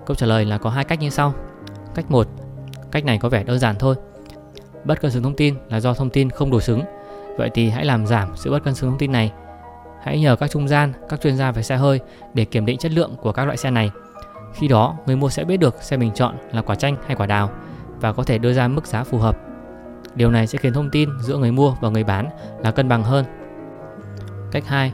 Câu 0.06 0.14
trả 0.14 0.26
lời 0.26 0.44
là 0.44 0.58
có 0.58 0.70
hai 0.70 0.84
cách 0.84 1.00
như 1.00 1.10
sau. 1.10 1.32
Cách 1.94 2.10
1. 2.10 2.26
Cách 2.90 3.04
này 3.04 3.18
có 3.18 3.28
vẻ 3.28 3.44
đơn 3.44 3.58
giản 3.58 3.76
thôi. 3.78 3.94
Bất 4.84 5.00
cân 5.00 5.10
xứng 5.10 5.22
thông 5.22 5.36
tin 5.36 5.54
là 5.68 5.80
do 5.80 5.94
thông 5.94 6.10
tin 6.10 6.30
không 6.30 6.50
đủ 6.50 6.60
xứng. 6.60 6.82
Vậy 7.38 7.50
thì 7.54 7.68
hãy 7.68 7.84
làm 7.84 8.06
giảm 8.06 8.32
sự 8.34 8.50
bất 8.50 8.64
cân 8.64 8.74
xứng 8.74 8.90
thông 8.90 8.98
tin 8.98 9.12
này. 9.12 9.32
Hãy 10.02 10.20
nhờ 10.20 10.36
các 10.36 10.50
trung 10.50 10.68
gian, 10.68 10.92
các 11.08 11.20
chuyên 11.20 11.36
gia 11.36 11.52
về 11.52 11.62
xe 11.62 11.76
hơi 11.76 12.00
để 12.34 12.44
kiểm 12.44 12.66
định 12.66 12.78
chất 12.78 12.92
lượng 12.92 13.16
của 13.22 13.32
các 13.32 13.44
loại 13.44 13.56
xe 13.56 13.70
này. 13.70 13.90
Khi 14.54 14.68
đó, 14.68 14.96
người 15.06 15.16
mua 15.16 15.28
sẽ 15.28 15.44
biết 15.44 15.56
được 15.56 15.82
xe 15.82 15.96
mình 15.96 16.10
chọn 16.14 16.34
là 16.52 16.62
quả 16.62 16.74
chanh 16.74 16.96
hay 17.06 17.16
quả 17.16 17.26
đào 17.26 17.50
và 18.00 18.12
có 18.12 18.22
thể 18.22 18.38
đưa 18.38 18.52
ra 18.52 18.68
mức 18.68 18.86
giá 18.86 19.04
phù 19.04 19.18
hợp. 19.18 19.55
Điều 20.16 20.30
này 20.30 20.46
sẽ 20.46 20.58
khiến 20.58 20.72
thông 20.72 20.90
tin 20.90 21.10
giữa 21.20 21.38
người 21.38 21.52
mua 21.52 21.74
và 21.80 21.88
người 21.88 22.04
bán 22.04 22.28
là 22.60 22.70
cân 22.70 22.88
bằng 22.88 23.04
hơn. 23.04 23.24
Cách 24.52 24.66
2. 24.66 24.92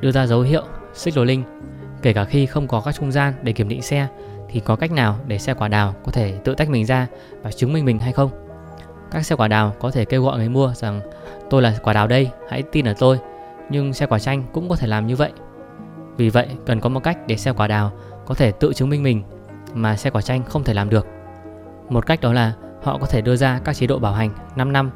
Đưa 0.00 0.12
ra 0.12 0.26
dấu 0.26 0.40
hiệu 0.40 0.62
xích 0.94 1.16
lô 1.16 1.24
linh 1.24 1.42
Kể 2.02 2.12
cả 2.12 2.24
khi 2.24 2.46
không 2.46 2.68
có 2.68 2.82
các 2.84 2.94
trung 2.94 3.12
gian 3.12 3.34
để 3.42 3.52
kiểm 3.52 3.68
định 3.68 3.82
xe 3.82 4.08
thì 4.50 4.60
có 4.60 4.76
cách 4.76 4.92
nào 4.92 5.16
để 5.26 5.38
xe 5.38 5.54
quả 5.54 5.68
đào 5.68 5.94
có 6.04 6.12
thể 6.12 6.38
tự 6.44 6.54
tách 6.54 6.70
mình 6.70 6.86
ra 6.86 7.06
và 7.42 7.52
chứng 7.52 7.72
minh 7.72 7.84
mình 7.84 7.98
hay 7.98 8.12
không? 8.12 8.30
Các 9.10 9.22
xe 9.22 9.36
quả 9.36 9.48
đào 9.48 9.74
có 9.80 9.90
thể 9.90 10.04
kêu 10.04 10.22
gọi 10.22 10.38
người 10.38 10.48
mua 10.48 10.72
rằng 10.74 11.00
tôi 11.50 11.62
là 11.62 11.74
quả 11.82 11.92
đào 11.92 12.06
đây, 12.06 12.30
hãy 12.50 12.62
tin 12.62 12.88
ở 12.88 12.94
tôi. 12.98 13.18
Nhưng 13.70 13.92
xe 13.92 14.06
quả 14.06 14.18
chanh 14.18 14.42
cũng 14.52 14.68
có 14.68 14.76
thể 14.76 14.86
làm 14.86 15.06
như 15.06 15.16
vậy. 15.16 15.32
Vì 16.16 16.30
vậy, 16.30 16.48
cần 16.66 16.80
có 16.80 16.88
một 16.88 17.00
cách 17.00 17.18
để 17.26 17.36
xe 17.36 17.52
quả 17.52 17.68
đào 17.68 17.92
có 18.26 18.34
thể 18.34 18.52
tự 18.52 18.72
chứng 18.72 18.88
minh 18.88 19.02
mình 19.02 19.22
mà 19.74 19.96
xe 19.96 20.10
quả 20.10 20.22
chanh 20.22 20.44
không 20.44 20.64
thể 20.64 20.74
làm 20.74 20.88
được. 20.88 21.06
Một 21.88 22.06
cách 22.06 22.20
đó 22.20 22.32
là 22.32 22.52
họ 22.86 22.98
có 22.98 23.06
thể 23.06 23.20
đưa 23.20 23.36
ra 23.36 23.60
các 23.64 23.76
chế 23.76 23.86
độ 23.86 23.98
bảo 23.98 24.12
hành 24.12 24.30
5 24.56 24.72
năm 24.72 24.90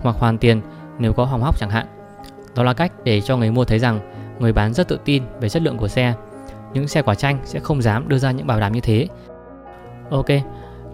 hoặc 0.00 0.16
hoàn 0.18 0.38
tiền 0.38 0.60
nếu 0.98 1.12
có 1.12 1.24
hỏng 1.24 1.42
hóc 1.42 1.58
chẳng 1.58 1.70
hạn. 1.70 1.86
Đó 2.54 2.62
là 2.62 2.72
cách 2.72 2.92
để 3.04 3.20
cho 3.20 3.36
người 3.36 3.50
mua 3.50 3.64
thấy 3.64 3.78
rằng 3.78 4.00
người 4.38 4.52
bán 4.52 4.74
rất 4.74 4.88
tự 4.88 4.98
tin 5.04 5.22
về 5.40 5.48
chất 5.48 5.62
lượng 5.62 5.76
của 5.76 5.88
xe. 5.88 6.14
Những 6.72 6.88
xe 6.88 7.02
quả 7.02 7.14
chanh 7.14 7.38
sẽ 7.44 7.60
không 7.60 7.82
dám 7.82 8.08
đưa 8.08 8.18
ra 8.18 8.30
những 8.30 8.46
bảo 8.46 8.60
đảm 8.60 8.72
như 8.72 8.80
thế. 8.80 9.06
Ok, 10.10 10.26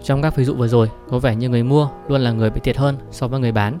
trong 0.03 0.21
các 0.21 0.35
ví 0.35 0.45
dụ 0.45 0.55
vừa 0.55 0.67
rồi, 0.67 0.89
có 1.09 1.19
vẻ 1.19 1.35
như 1.35 1.49
người 1.49 1.63
mua 1.63 1.89
luôn 2.07 2.21
là 2.21 2.31
người 2.31 2.49
bị 2.49 2.59
thiệt 2.63 2.77
hơn 2.77 2.97
so 3.11 3.27
với 3.27 3.39
người 3.39 3.51
bán. 3.51 3.79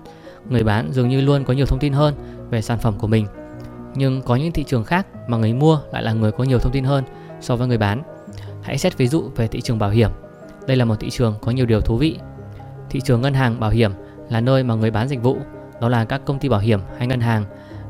Người 0.49 0.63
bán 0.63 0.91
dường 0.91 1.09
như 1.09 1.21
luôn 1.21 1.43
có 1.43 1.53
nhiều 1.53 1.65
thông 1.65 1.79
tin 1.79 1.93
hơn 1.93 2.13
về 2.49 2.61
sản 2.61 2.79
phẩm 2.79 2.93
của 2.99 3.07
mình. 3.07 3.25
Nhưng 3.95 4.21
có 4.21 4.35
những 4.35 4.51
thị 4.51 4.63
trường 4.63 4.83
khác 4.83 5.07
mà 5.27 5.37
người 5.37 5.53
mua 5.53 5.79
lại 5.91 6.03
là 6.03 6.13
người 6.13 6.31
có 6.31 6.43
nhiều 6.43 6.59
thông 6.59 6.71
tin 6.71 6.83
hơn 6.83 7.03
so 7.41 7.55
với 7.55 7.67
người 7.67 7.77
bán. 7.77 8.03
Hãy 8.61 8.77
xét 8.77 8.97
ví 8.97 9.07
dụ 9.07 9.29
về 9.35 9.47
thị 9.47 9.61
trường 9.61 9.79
bảo 9.79 9.89
hiểm. 9.89 10.09
Đây 10.67 10.77
là 10.77 10.85
một 10.85 10.95
thị 10.99 11.09
trường 11.09 11.35
có 11.41 11.51
nhiều 11.51 11.65
điều 11.65 11.81
thú 11.81 11.97
vị. 11.97 12.19
Thị 12.89 13.01
trường 13.01 13.21
ngân 13.21 13.33
hàng 13.33 13.59
bảo 13.59 13.69
hiểm 13.69 13.91
là 14.29 14.41
nơi 14.41 14.63
mà 14.63 14.75
người 14.75 14.91
bán 14.91 15.07
dịch 15.07 15.21
vụ, 15.21 15.37
đó 15.81 15.89
là 15.89 16.05
các 16.05 16.21
công 16.25 16.39
ty 16.39 16.49
bảo 16.49 16.59
hiểm 16.59 16.79
hay 16.97 17.07
ngân 17.07 17.19
hàng, 17.19 17.45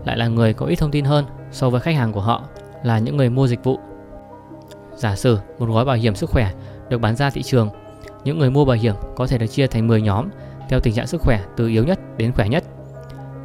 lại 0.06 0.18
là 0.18 0.28
người 0.28 0.54
có 0.54 0.66
ít 0.66 0.76
thông 0.76 0.92
tin 0.92 1.06
hơn 1.06 1.26
so 1.52 1.70
với 1.70 1.82
khách 1.82 1.96
hàng 1.96 2.14
của 2.14 2.22
họ 2.22 2.44
là 2.84 3.00
những 3.00 3.18
người 3.18 3.30
mua 3.30 3.48
dịch 3.48 3.64
vụ. 3.64 3.80
Giả 4.96 5.16
sử 5.16 5.38
một 5.60 5.66
gói 5.66 5.86
bảo 5.86 5.96
hiểm 5.96 6.16
sức 6.16 6.30
khỏe 6.30 6.52
được 6.90 7.02
bán 7.02 7.16
ra 7.16 7.30
thị 7.30 7.44
trường, 7.44 7.70
những 8.24 8.40
người 8.40 8.52
mua 8.52 8.66
bảo 8.66 8.78
hiểm 8.78 8.96
có 9.16 9.28
thể 9.28 9.38
được 9.38 9.48
chia 9.48 9.68
thành 9.68 9.88
10 9.88 10.02
nhóm 10.02 10.30
theo 10.70 10.80
tình 10.80 10.94
trạng 10.94 11.08
sức 11.08 11.22
khỏe 11.22 11.44
từ 11.58 11.68
yếu 11.68 11.84
nhất 11.84 12.00
đến 12.18 12.32
khỏe 12.32 12.50
nhất. 12.50 12.64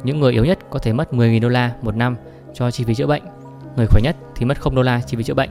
Những 0.03 0.19
người 0.19 0.33
yếu 0.33 0.45
nhất 0.45 0.59
có 0.69 0.79
thể 0.79 0.93
mất 0.93 1.13
10.000 1.13 1.41
đô 1.41 1.49
la 1.49 1.71
một 1.81 1.95
năm 1.95 2.15
cho 2.53 2.71
chi 2.71 2.83
phí 2.83 2.95
chữa 2.95 3.07
bệnh, 3.07 3.23
người 3.75 3.87
khỏe 3.87 4.01
nhất 4.01 4.15
thì 4.35 4.45
mất 4.45 4.61
0 4.61 4.75
đô 4.75 4.81
la 4.81 5.01
chi 5.01 5.17
phí 5.17 5.23
chữa 5.23 5.33
bệnh. 5.33 5.49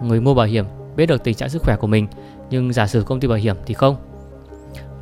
Người 0.00 0.20
mua 0.20 0.34
bảo 0.34 0.46
hiểm 0.46 0.66
biết 0.96 1.06
được 1.06 1.24
tình 1.24 1.34
trạng 1.34 1.48
sức 1.48 1.62
khỏe 1.62 1.76
của 1.76 1.86
mình, 1.86 2.08
nhưng 2.50 2.72
giả 2.72 2.86
sử 2.86 3.02
công 3.02 3.20
ty 3.20 3.28
bảo 3.28 3.38
hiểm 3.38 3.56
thì 3.66 3.74
không. 3.74 3.96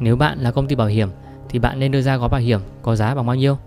Nếu 0.01 0.17
bạn 0.17 0.39
là 0.41 0.51
công 0.51 0.67
ty 0.67 0.75
bảo 0.75 0.87
hiểm 0.87 1.09
thì 1.49 1.59
bạn 1.59 1.81
nên 1.81 1.93
đưa 1.93 2.01
ra 2.01 2.17
gói 2.17 2.29
bảo 2.29 2.41
hiểm 2.41 2.61
có 2.83 2.97
giá 2.97 3.15
bằng 3.15 3.27
bao 3.27 3.37
nhiêu? 3.37 3.59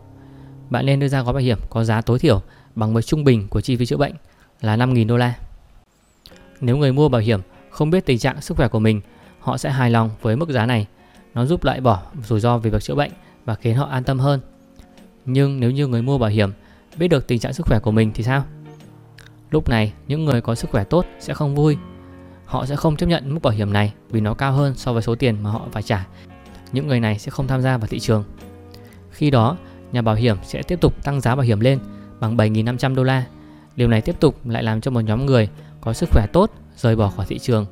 Bạn 0.69 0.85
nên 0.85 0.99
đưa 0.99 1.07
ra 1.07 1.21
gói 1.21 1.33
bảo 1.33 1.41
hiểm 1.41 1.57
có 1.69 1.83
giá 1.83 2.01
tối 2.01 2.19
thiểu 2.19 2.41
bằng 2.75 2.93
với 2.93 3.03
trung 3.03 3.23
bình 3.23 3.47
của 3.47 3.61
chi 3.61 3.75
phí 3.75 3.85
chữa 3.85 3.97
bệnh 3.97 4.13
là 4.61 4.77
5.000 4.77 5.07
đô 5.07 5.17
la. 5.17 5.33
Nếu 6.61 6.77
người 6.77 6.93
mua 6.93 7.09
bảo 7.09 7.21
hiểm 7.21 7.41
không 7.69 7.89
biết 7.89 8.05
tình 8.05 8.17
trạng 8.17 8.41
sức 8.41 8.57
khỏe 8.57 8.67
của 8.67 8.79
mình, 8.79 9.01
họ 9.39 9.57
sẽ 9.57 9.69
hài 9.69 9.91
lòng 9.91 10.09
với 10.21 10.35
mức 10.35 10.49
giá 10.49 10.65
này. 10.65 10.87
Nó 11.33 11.45
giúp 11.45 11.63
loại 11.63 11.81
bỏ 11.81 12.01
rủi 12.23 12.39
ro 12.39 12.57
về 12.57 12.69
việc 12.69 12.83
chữa 12.83 12.95
bệnh 12.95 13.11
và 13.45 13.55
khiến 13.55 13.75
họ 13.75 13.85
an 13.85 14.03
tâm 14.03 14.19
hơn. 14.19 14.39
Nhưng 15.25 15.59
nếu 15.59 15.71
như 15.71 15.87
người 15.87 16.01
mua 16.01 16.17
bảo 16.17 16.29
hiểm 16.29 16.51
biết 16.97 17.07
được 17.07 17.27
tình 17.27 17.39
trạng 17.39 17.53
sức 17.53 17.65
khỏe 17.65 17.79
của 17.79 17.91
mình 17.91 18.11
thì 18.13 18.23
sao? 18.23 18.43
Lúc 19.51 19.69
này, 19.69 19.93
những 20.07 20.25
người 20.25 20.41
có 20.41 20.55
sức 20.55 20.69
khỏe 20.71 20.83
tốt 20.83 21.05
sẽ 21.19 21.33
không 21.33 21.55
vui. 21.55 21.77
Họ 22.47 22.65
sẽ 22.65 22.75
không 22.75 22.95
chấp 22.95 23.05
nhận 23.05 23.33
mức 23.33 23.39
bảo 23.43 23.53
hiểm 23.53 23.73
này 23.73 23.93
vì 24.09 24.21
nó 24.21 24.33
cao 24.33 24.51
hơn 24.51 24.75
so 24.75 24.93
với 24.93 25.01
số 25.01 25.15
tiền 25.15 25.43
mà 25.43 25.49
họ 25.49 25.67
phải 25.71 25.83
trả. 25.83 26.07
Những 26.71 26.87
người 26.87 26.99
này 26.99 27.19
sẽ 27.19 27.31
không 27.31 27.47
tham 27.47 27.61
gia 27.61 27.77
vào 27.77 27.87
thị 27.87 27.99
trường. 27.99 28.23
Khi 29.11 29.31
đó, 29.31 29.57
nhà 29.91 30.01
bảo 30.01 30.15
hiểm 30.15 30.37
sẽ 30.43 30.63
tiếp 30.63 30.81
tục 30.81 31.03
tăng 31.03 31.21
giá 31.21 31.35
bảo 31.35 31.43
hiểm 31.43 31.59
lên 31.59 31.79
bằng 32.19 32.37
7.500 32.37 32.95
đô 32.95 33.03
la. 33.03 33.25
Điều 33.75 33.87
này 33.87 34.01
tiếp 34.01 34.15
tục 34.19 34.47
lại 34.47 34.63
làm 34.63 34.81
cho 34.81 34.91
một 34.91 34.99
nhóm 34.99 35.25
người 35.25 35.49
có 35.81 35.93
sức 35.93 36.09
khỏe 36.11 36.27
tốt 36.33 36.51
rời 36.77 36.95
bỏ 36.95 37.09
khỏi 37.09 37.25
thị 37.29 37.39
trường. 37.39 37.65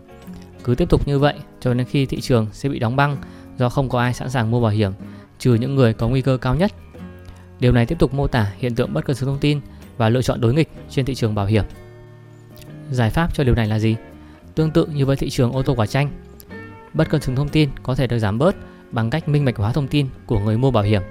Cứ 0.64 0.76
tiếp 0.76 0.90
tục 0.90 1.08
như 1.08 1.20
vậy 1.20 1.34
cho 1.60 1.74
đến 1.74 1.86
khi 1.86 2.06
thị 2.06 2.22
trường 2.22 2.48
sẽ 2.52 2.70
bị 2.70 2.80
đóng 2.80 2.96
băng 2.96 3.18
do 3.58 3.70
không 3.70 3.90
có 3.90 4.00
ai 4.00 4.14
sẵn 4.14 4.30
sàng 4.30 4.52
mua 4.52 4.62
bảo 4.62 4.72
hiểm 4.72 4.92
trừ 5.40 5.54
những 5.54 5.76
người 5.76 5.94
có 5.94 6.08
nguy 6.08 6.22
cơ 6.22 6.38
cao 6.38 6.56
nhất. 6.56 6.72
Điều 7.60 7.72
này 7.72 7.86
tiếp 7.86 8.00
tục 8.00 8.14
mô 8.14 8.28
tả 8.28 8.52
hiện 8.58 8.76
tượng 8.76 8.94
bất 8.94 9.06
cân 9.06 9.16
xứng 9.16 9.30
thông 9.30 9.40
tin 9.40 9.60
và 9.98 10.10
lựa 10.10 10.22
chọn 10.22 10.42
đối 10.42 10.54
nghịch 10.54 10.70
trên 10.90 11.06
thị 11.06 11.16
trường 11.16 11.36
bảo 11.36 11.46
hiểm. 11.46 11.64
Giải 12.92 13.10
pháp 13.10 13.34
cho 13.34 13.44
điều 13.44 13.56
này 13.56 13.68
là 13.68 13.80
gì? 13.80 13.96
Tương 14.56 14.72
tự 14.72 14.86
như 14.86 15.06
với 15.06 15.16
thị 15.16 15.30
trường 15.30 15.52
ô 15.52 15.64
tô 15.64 15.74
quả 15.78 15.86
chanh, 15.86 16.12
bất 16.94 17.10
cân 17.10 17.22
xứng 17.22 17.36
thông 17.36 17.50
tin 17.50 17.70
có 17.84 17.96
thể 17.96 18.08
được 18.08 18.20
giảm 18.20 18.38
bớt 18.38 18.56
bằng 18.92 19.10
cách 19.10 19.30
minh 19.30 19.46
bạch 19.46 19.58
hóa 19.58 19.74
thông 19.74 19.88
tin 19.88 20.08
của 20.26 20.40
người 20.40 20.58
mua 20.58 20.72
bảo 20.72 20.84
hiểm. 20.84 21.02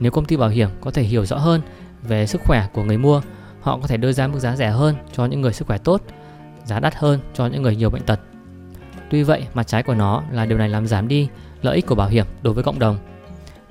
Nếu 0.00 0.12
công 0.12 0.24
ty 0.24 0.36
bảo 0.36 0.48
hiểm 0.48 0.68
có 0.80 0.90
thể 0.90 1.02
hiểu 1.02 1.26
rõ 1.26 1.36
hơn 1.36 1.60
về 2.02 2.26
sức 2.26 2.40
khỏe 2.44 2.68
của 2.72 2.84
người 2.84 2.98
mua, 2.98 3.22
họ 3.60 3.78
có 3.82 3.86
thể 3.86 3.96
đưa 3.96 4.12
ra 4.12 4.26
mức 4.26 4.38
giá 4.38 4.56
rẻ 4.56 4.70
hơn 4.70 4.94
cho 5.12 5.26
những 5.26 5.40
người 5.40 5.52
sức 5.52 5.66
khỏe 5.66 5.78
tốt, 5.78 6.02
giá 6.64 6.80
đắt 6.80 6.94
hơn 6.94 7.20
cho 7.34 7.46
những 7.46 7.62
người 7.62 7.76
nhiều 7.76 7.90
bệnh 7.90 8.02
tật. 8.02 8.20
Tuy 9.10 9.22
vậy, 9.22 9.46
mặt 9.54 9.66
trái 9.66 9.82
của 9.82 9.94
nó 9.94 10.22
là 10.30 10.46
điều 10.46 10.58
này 10.58 10.68
làm 10.68 10.86
giảm 10.86 11.08
đi 11.08 11.28
lợi 11.62 11.76
ích 11.76 11.86
của 11.86 11.94
bảo 11.94 12.08
hiểm 12.08 12.26
đối 12.42 12.54
với 12.54 12.64
cộng 12.64 12.78
đồng. 12.78 12.98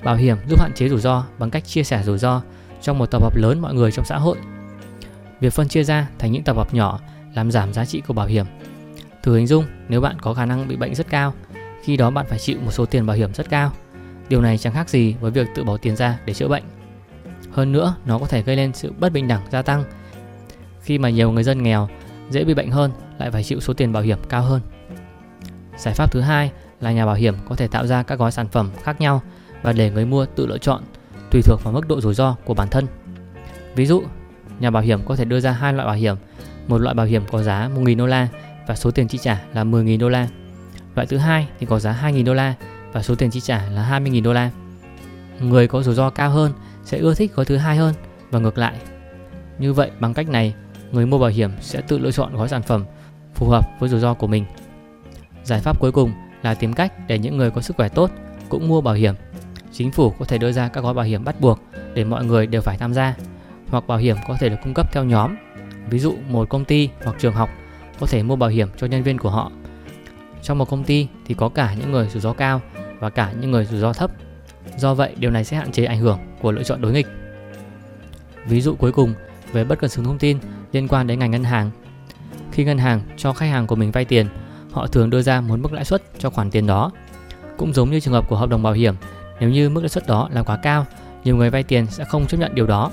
Bảo 0.04 0.16
hiểm 0.16 0.38
giúp 0.50 0.60
hạn 0.60 0.72
chế 0.76 0.90
rủi 0.90 1.00
ro 1.00 1.26
bằng 1.40 1.50
cách 1.50 1.66
chia 1.66 1.84
sẻ 1.84 2.04
rủi 2.04 2.18
ro 2.18 2.42
trong 2.82 3.00
một 3.00 3.12
tập 3.12 3.22
hợp 3.22 3.36
lớn 3.36 3.60
mọi 3.62 3.74
người 3.74 3.92
trong 3.92 4.06
xã 4.06 4.18
hội. 4.18 4.38
Việc 5.40 5.54
phân 5.54 5.68
chia 5.68 5.84
ra 5.84 6.08
thành 6.20 6.32
những 6.32 6.44
tập 6.44 6.56
hợp 6.56 6.74
nhỏ 6.74 7.00
làm 7.36 7.52
giảm 7.52 7.74
giá 7.74 7.86
trị 7.86 8.02
của 8.08 8.14
bảo 8.14 8.28
hiểm. 8.28 8.46
Thử 9.24 9.36
hình 9.36 9.48
dung 9.48 9.66
nếu 9.90 10.02
bạn 10.02 10.20
có 10.22 10.34
khả 10.34 10.46
năng 10.46 10.68
bị 10.68 10.76
bệnh 10.76 10.96
rất 10.96 11.10
cao, 11.10 11.34
khi 11.84 11.98
đó 11.98 12.10
bạn 12.10 12.26
phải 12.30 12.40
chịu 12.40 12.58
một 12.66 12.72
số 12.72 12.86
tiền 12.86 13.06
bảo 13.06 13.16
hiểm 13.18 13.34
rất 13.34 13.50
cao. 13.50 13.72
Điều 14.30 14.42
này 14.42 14.58
chẳng 14.58 14.74
khác 14.74 14.90
gì 14.90 15.16
với 15.22 15.32
việc 15.32 15.48
tự 15.56 15.64
bỏ 15.64 15.78
tiền 15.78 15.96
ra 15.96 16.20
để 16.26 16.34
chữa 16.34 16.48
bệnh. 16.48 16.64
Hơn 17.52 17.72
nữa, 17.72 17.96
nó 18.06 18.20
có 18.20 18.26
thể 18.26 18.42
gây 18.42 18.56
lên 18.56 18.74
sự 18.74 18.94
bất 19.00 19.14
bình 19.14 19.28
đẳng 19.28 19.42
gia 19.52 19.62
tăng 19.62 19.84
khi 20.82 20.98
mà 20.98 21.10
nhiều 21.10 21.32
người 21.32 21.44
dân 21.44 21.64
nghèo 21.64 21.90
dễ 22.30 22.44
bị 22.44 22.54
bệnh 22.54 22.72
hơn 22.72 22.92
lại 23.18 23.32
phải 23.32 23.44
chịu 23.44 23.60
số 23.60 23.74
tiền 23.74 23.94
bảo 23.94 24.04
hiểm 24.04 24.18
cao 24.30 24.42
hơn. 24.42 24.62
Giải 25.78 25.94
pháp 25.94 26.12
thứ 26.12 26.22
hai 26.22 26.52
là 26.82 26.92
nhà 26.92 27.06
bảo 27.06 27.16
hiểm 27.16 27.36
có 27.50 27.56
thể 27.56 27.68
tạo 27.68 27.88
ra 27.88 28.04
các 28.04 28.20
gói 28.20 28.32
sản 28.32 28.48
phẩm 28.48 28.72
khác 28.84 29.02
nhau 29.02 29.22
và 29.62 29.74
để 29.74 29.92
người 29.92 30.06
mua 30.06 30.26
tự 30.26 30.46
lựa 30.46 30.58
chọn 30.58 30.84
tùy 31.32 31.42
thuộc 31.42 31.64
vào 31.64 31.74
mức 31.74 31.88
độ 31.88 32.02
rủi 32.02 32.14
ro 32.14 32.36
của 32.46 32.54
bản 32.54 32.68
thân. 32.70 32.88
Ví 33.76 33.86
dụ, 33.86 34.04
nhà 34.60 34.72
bảo 34.72 34.84
hiểm 34.84 35.00
có 35.06 35.16
thể 35.16 35.26
đưa 35.26 35.40
ra 35.40 35.52
hai 35.52 35.74
loại 35.74 35.86
bảo 35.86 35.96
hiểm, 35.96 36.16
một 36.68 36.78
loại 36.78 36.96
bảo 36.96 37.06
hiểm 37.06 37.24
có 37.32 37.44
giá 37.44 37.70
1.000 37.76 37.98
đô 37.98 38.06
la 38.06 38.28
và 38.68 38.76
số 38.76 38.92
tiền 38.92 39.08
chi 39.08 39.18
trả 39.18 39.42
là 39.54 39.64
10.000 39.64 40.00
đô 40.00 40.10
la. 40.10 40.28
Loại 40.96 41.08
thứ 41.08 41.18
hai 41.18 41.48
thì 41.60 41.66
có 41.66 41.80
giá 41.80 42.00
2.000 42.04 42.26
đô 42.26 42.34
la 42.34 42.54
và 42.92 43.04
số 43.04 43.16
tiền 43.16 43.30
chi 43.30 43.42
trả 43.42 43.66
là 43.66 44.00
20.000 44.00 44.24
đô 44.24 44.34
la. 44.34 44.52
Người 45.40 45.68
có 45.68 45.84
rủi 45.84 45.96
ro 45.96 46.10
cao 46.10 46.30
hơn 46.30 46.52
sẽ 46.86 46.98
ưa 46.98 47.14
thích 47.14 47.32
gói 47.36 47.46
thứ 47.46 47.58
hai 47.58 47.78
hơn 47.78 47.94
và 48.32 48.40
ngược 48.40 48.58
lại. 48.58 48.76
Như 49.60 49.74
vậy 49.74 49.92
bằng 50.00 50.14
cách 50.14 50.30
này, 50.30 50.54
người 50.92 51.06
mua 51.06 51.20
bảo 51.20 51.30
hiểm 51.30 51.52
sẽ 51.62 51.82
tự 51.82 52.00
lựa 52.00 52.12
chọn 52.12 52.36
gói 52.36 52.50
sản 52.50 52.62
phẩm 52.62 52.86
phù 53.34 53.50
hợp 53.50 53.70
với 53.80 53.90
rủi 53.90 54.00
ro 54.00 54.14
của 54.14 54.28
mình. 54.28 54.46
Giải 55.44 55.60
pháp 55.60 55.80
cuối 55.80 55.92
cùng 55.92 56.12
là 56.42 56.54
tìm 56.54 56.74
cách 56.74 56.94
để 57.08 57.20
những 57.20 57.38
người 57.38 57.52
có 57.52 57.62
sức 57.62 57.76
khỏe 57.78 57.90
tốt 57.90 58.12
cũng 58.50 58.68
mua 58.68 58.82
bảo 58.82 58.94
hiểm. 58.94 59.16
Chính 59.72 59.92
phủ 59.92 60.10
có 60.20 60.26
thể 60.26 60.38
đưa 60.38 60.52
ra 60.52 60.68
các 60.68 60.82
gói 60.82 60.94
bảo 60.94 61.06
hiểm 61.06 61.24
bắt 61.24 61.42
buộc 61.42 61.60
để 61.94 62.04
mọi 62.04 62.26
người 62.26 62.48
đều 62.48 62.62
phải 62.62 62.78
tham 62.78 62.94
gia, 62.94 63.16
hoặc 63.70 63.88
bảo 63.88 63.98
hiểm 63.98 64.18
có 64.28 64.38
thể 64.40 64.50
được 64.50 64.56
cung 64.64 64.74
cấp 64.74 64.94
theo 64.94 65.04
nhóm. 65.04 65.36
Ví 65.90 66.00
dụ 66.00 66.16
một 66.30 66.50
công 66.50 66.66
ty 66.66 66.90
hoặc 67.04 67.16
trường 67.20 67.34
học 67.34 67.50
có 68.00 68.08
thể 68.08 68.24
mua 68.24 68.36
bảo 68.36 68.50
hiểm 68.50 68.70
cho 68.78 68.88
nhân 68.88 69.04
viên 69.04 69.18
của 69.18 69.30
họ. 69.30 69.52
Trong 70.42 70.58
một 70.58 70.70
công 70.70 70.84
ty 70.84 71.08
thì 71.26 71.36
có 71.36 71.50
cả 71.50 71.74
những 71.80 71.92
người 71.92 72.08
rủi 72.08 72.22
ro 72.22 72.34
cao 72.34 72.62
và 73.00 73.10
cả 73.10 73.34
những 73.40 73.52
người 73.52 73.66
rủi 73.66 73.80
ro 73.80 73.94
thấp. 73.94 74.12
Do 74.78 74.94
vậy, 74.94 75.16
điều 75.18 75.32
này 75.32 75.44
sẽ 75.44 75.58
hạn 75.58 75.72
chế 75.72 75.86
ảnh 75.86 76.00
hưởng 76.00 76.20
của 76.42 76.52
lựa 76.52 76.64
chọn 76.64 76.82
đối 76.82 76.92
nghịch. 76.92 77.08
Ví 78.46 78.62
dụ 78.62 78.76
cuối 78.76 78.92
cùng 78.92 79.14
về 79.52 79.64
bất 79.64 79.80
cần 79.80 79.90
xứng 79.90 80.06
thông 80.06 80.18
tin 80.18 80.38
liên 80.72 80.88
quan 80.88 81.08
đến 81.08 81.20
ngành 81.20 81.32
ngân 81.32 81.44
hàng. 81.44 81.72
Khi 82.52 82.64
ngân 82.64 82.78
hàng 82.78 83.02
cho 83.18 83.34
khách 83.34 83.48
hàng 83.48 83.68
của 83.68 83.76
mình 83.76 83.92
vay 83.92 84.06
tiền, 84.06 84.28
họ 84.72 84.88
thường 84.88 85.10
đưa 85.10 85.22
ra 85.22 85.42
một 85.42 85.60
mức 85.60 85.74
lãi 85.74 85.86
suất 85.86 86.04
cho 86.18 86.30
khoản 86.30 86.52
tiền 86.52 86.68
đó. 86.68 86.92
Cũng 87.58 87.74
giống 87.74 87.92
như 87.92 88.00
trường 88.00 88.14
hợp 88.14 88.30
của 88.30 88.36
hợp 88.36 88.50
đồng 88.50 88.64
bảo 88.64 88.74
hiểm, 88.74 88.96
nếu 89.40 89.50
như 89.50 89.70
mức 89.70 89.82
lãi 89.82 89.90
suất 89.90 90.08
đó 90.08 90.30
là 90.32 90.44
quá 90.44 90.58
cao, 90.58 90.86
nhiều 91.24 91.36
người 91.36 91.50
vay 91.50 91.64
tiền 91.64 91.88
sẽ 91.88 92.06
không 92.06 92.28
chấp 92.28 92.38
nhận 92.38 92.56
điều 92.56 92.68
đó. 92.68 92.92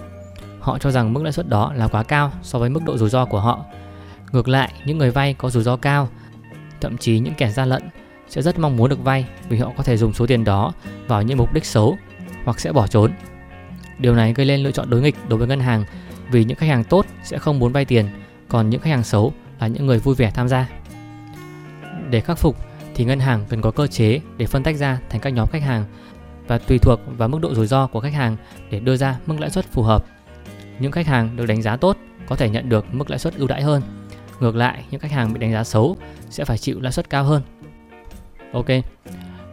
Họ 0.60 0.78
cho 0.78 0.90
rằng 0.90 1.12
mức 1.12 1.22
lãi 1.22 1.32
suất 1.32 1.48
đó 1.48 1.72
là 1.76 1.88
quá 1.88 2.02
cao 2.02 2.32
so 2.42 2.58
với 2.58 2.70
mức 2.70 2.80
độ 2.84 2.98
rủi 2.98 3.10
ro 3.10 3.24
của 3.24 3.40
họ. 3.40 3.64
Ngược 4.32 4.48
lại, 4.48 4.72
những 4.84 4.98
người 4.98 5.10
vay 5.10 5.34
có 5.34 5.50
rủi 5.50 5.62
ro 5.62 5.76
cao, 5.76 6.08
thậm 6.80 6.98
chí 6.98 7.18
những 7.18 7.34
kẻ 7.34 7.50
gian 7.50 7.68
lận 7.68 7.82
sẽ 8.28 8.42
rất 8.42 8.58
mong 8.58 8.76
muốn 8.76 8.90
được 8.90 9.04
vay 9.04 9.26
vì 9.48 9.58
họ 9.58 9.72
có 9.76 9.82
thể 9.82 9.96
dùng 9.96 10.12
số 10.12 10.26
tiền 10.26 10.44
đó 10.44 10.72
vào 11.06 11.22
những 11.22 11.38
mục 11.38 11.52
đích 11.52 11.64
xấu 11.64 11.98
hoặc 12.44 12.60
sẽ 12.60 12.72
bỏ 12.72 12.86
trốn. 12.86 13.12
Điều 13.98 14.14
này 14.14 14.34
gây 14.34 14.46
lên 14.46 14.60
lựa 14.60 14.70
chọn 14.70 14.90
đối 14.90 15.00
nghịch 15.00 15.16
đối 15.28 15.38
với 15.38 15.48
ngân 15.48 15.60
hàng 15.60 15.84
vì 16.30 16.44
những 16.44 16.56
khách 16.56 16.66
hàng 16.66 16.84
tốt 16.84 17.06
sẽ 17.22 17.38
không 17.38 17.58
muốn 17.58 17.72
vay 17.72 17.84
tiền, 17.84 18.06
còn 18.48 18.70
những 18.70 18.80
khách 18.80 18.90
hàng 18.90 19.04
xấu 19.04 19.32
là 19.60 19.66
những 19.66 19.86
người 19.86 19.98
vui 19.98 20.14
vẻ 20.14 20.30
tham 20.30 20.48
gia. 20.48 20.68
Để 22.10 22.20
khắc 22.20 22.38
phục 22.38 22.56
thì 22.94 23.04
ngân 23.04 23.20
hàng 23.20 23.44
cần 23.48 23.60
có 23.60 23.70
cơ 23.70 23.86
chế 23.86 24.20
để 24.36 24.46
phân 24.46 24.62
tách 24.62 24.76
ra 24.76 25.00
thành 25.08 25.20
các 25.20 25.30
nhóm 25.30 25.48
khách 25.48 25.62
hàng 25.62 25.84
và 26.46 26.58
tùy 26.58 26.78
thuộc 26.78 27.00
vào 27.18 27.28
mức 27.28 27.38
độ 27.40 27.54
rủi 27.54 27.66
ro 27.66 27.86
của 27.86 28.00
khách 28.00 28.12
hàng 28.12 28.36
để 28.70 28.80
đưa 28.80 28.96
ra 28.96 29.18
mức 29.26 29.40
lãi 29.40 29.50
suất 29.50 29.64
phù 29.64 29.82
hợp. 29.82 30.04
Những 30.78 30.92
khách 30.92 31.06
hàng 31.06 31.36
được 31.36 31.46
đánh 31.46 31.62
giá 31.62 31.76
tốt 31.76 31.96
có 32.26 32.36
thể 32.36 32.50
nhận 32.50 32.68
được 32.68 32.94
mức 32.94 33.10
lãi 33.10 33.18
suất 33.18 33.34
ưu 33.34 33.48
đãi 33.48 33.62
hơn. 33.62 33.82
Ngược 34.40 34.56
lại, 34.56 34.84
những 34.90 35.00
khách 35.00 35.12
hàng 35.12 35.32
bị 35.32 35.40
đánh 35.40 35.52
giá 35.52 35.64
xấu 35.64 35.96
sẽ 36.30 36.44
phải 36.44 36.58
chịu 36.58 36.80
lãi 36.80 36.92
suất 36.92 37.10
cao 37.10 37.24
hơn. 37.24 37.42
Ok, 38.52 38.66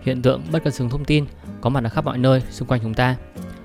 hiện 0.02 0.22
tượng 0.22 0.42
bất 0.52 0.64
cân 0.64 0.74
xứng 0.74 0.90
thông 0.90 1.06
tin 1.06 1.26
có 1.62 1.70
mặt 1.70 1.84
ở 1.84 1.90
khắp 1.90 2.06
mọi 2.06 2.18
nơi 2.18 2.42
xung 2.52 2.68
quanh 2.68 2.82
chúng 2.84 2.94
ta. 2.94 3.16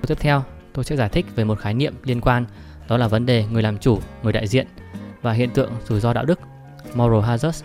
Tiếp 0.07 0.15
theo, 0.19 0.43
tôi 0.73 0.85
sẽ 0.85 0.95
giải 0.95 1.09
thích 1.09 1.25
về 1.35 1.43
một 1.43 1.59
khái 1.59 1.73
niệm 1.73 1.93
liên 2.03 2.21
quan 2.21 2.45
đó 2.87 2.97
là 2.97 3.07
vấn 3.07 3.25
đề 3.25 3.45
người 3.51 3.63
làm 3.63 3.77
chủ, 3.77 3.99
người 4.23 4.33
đại 4.33 4.47
diện 4.47 4.67
và 5.21 5.33
hiện 5.33 5.49
tượng 5.49 5.71
rủi 5.87 5.99
ro 5.99 6.13
đạo 6.13 6.25
đức, 6.25 6.39
moral 6.95 7.19
hazards 7.19 7.61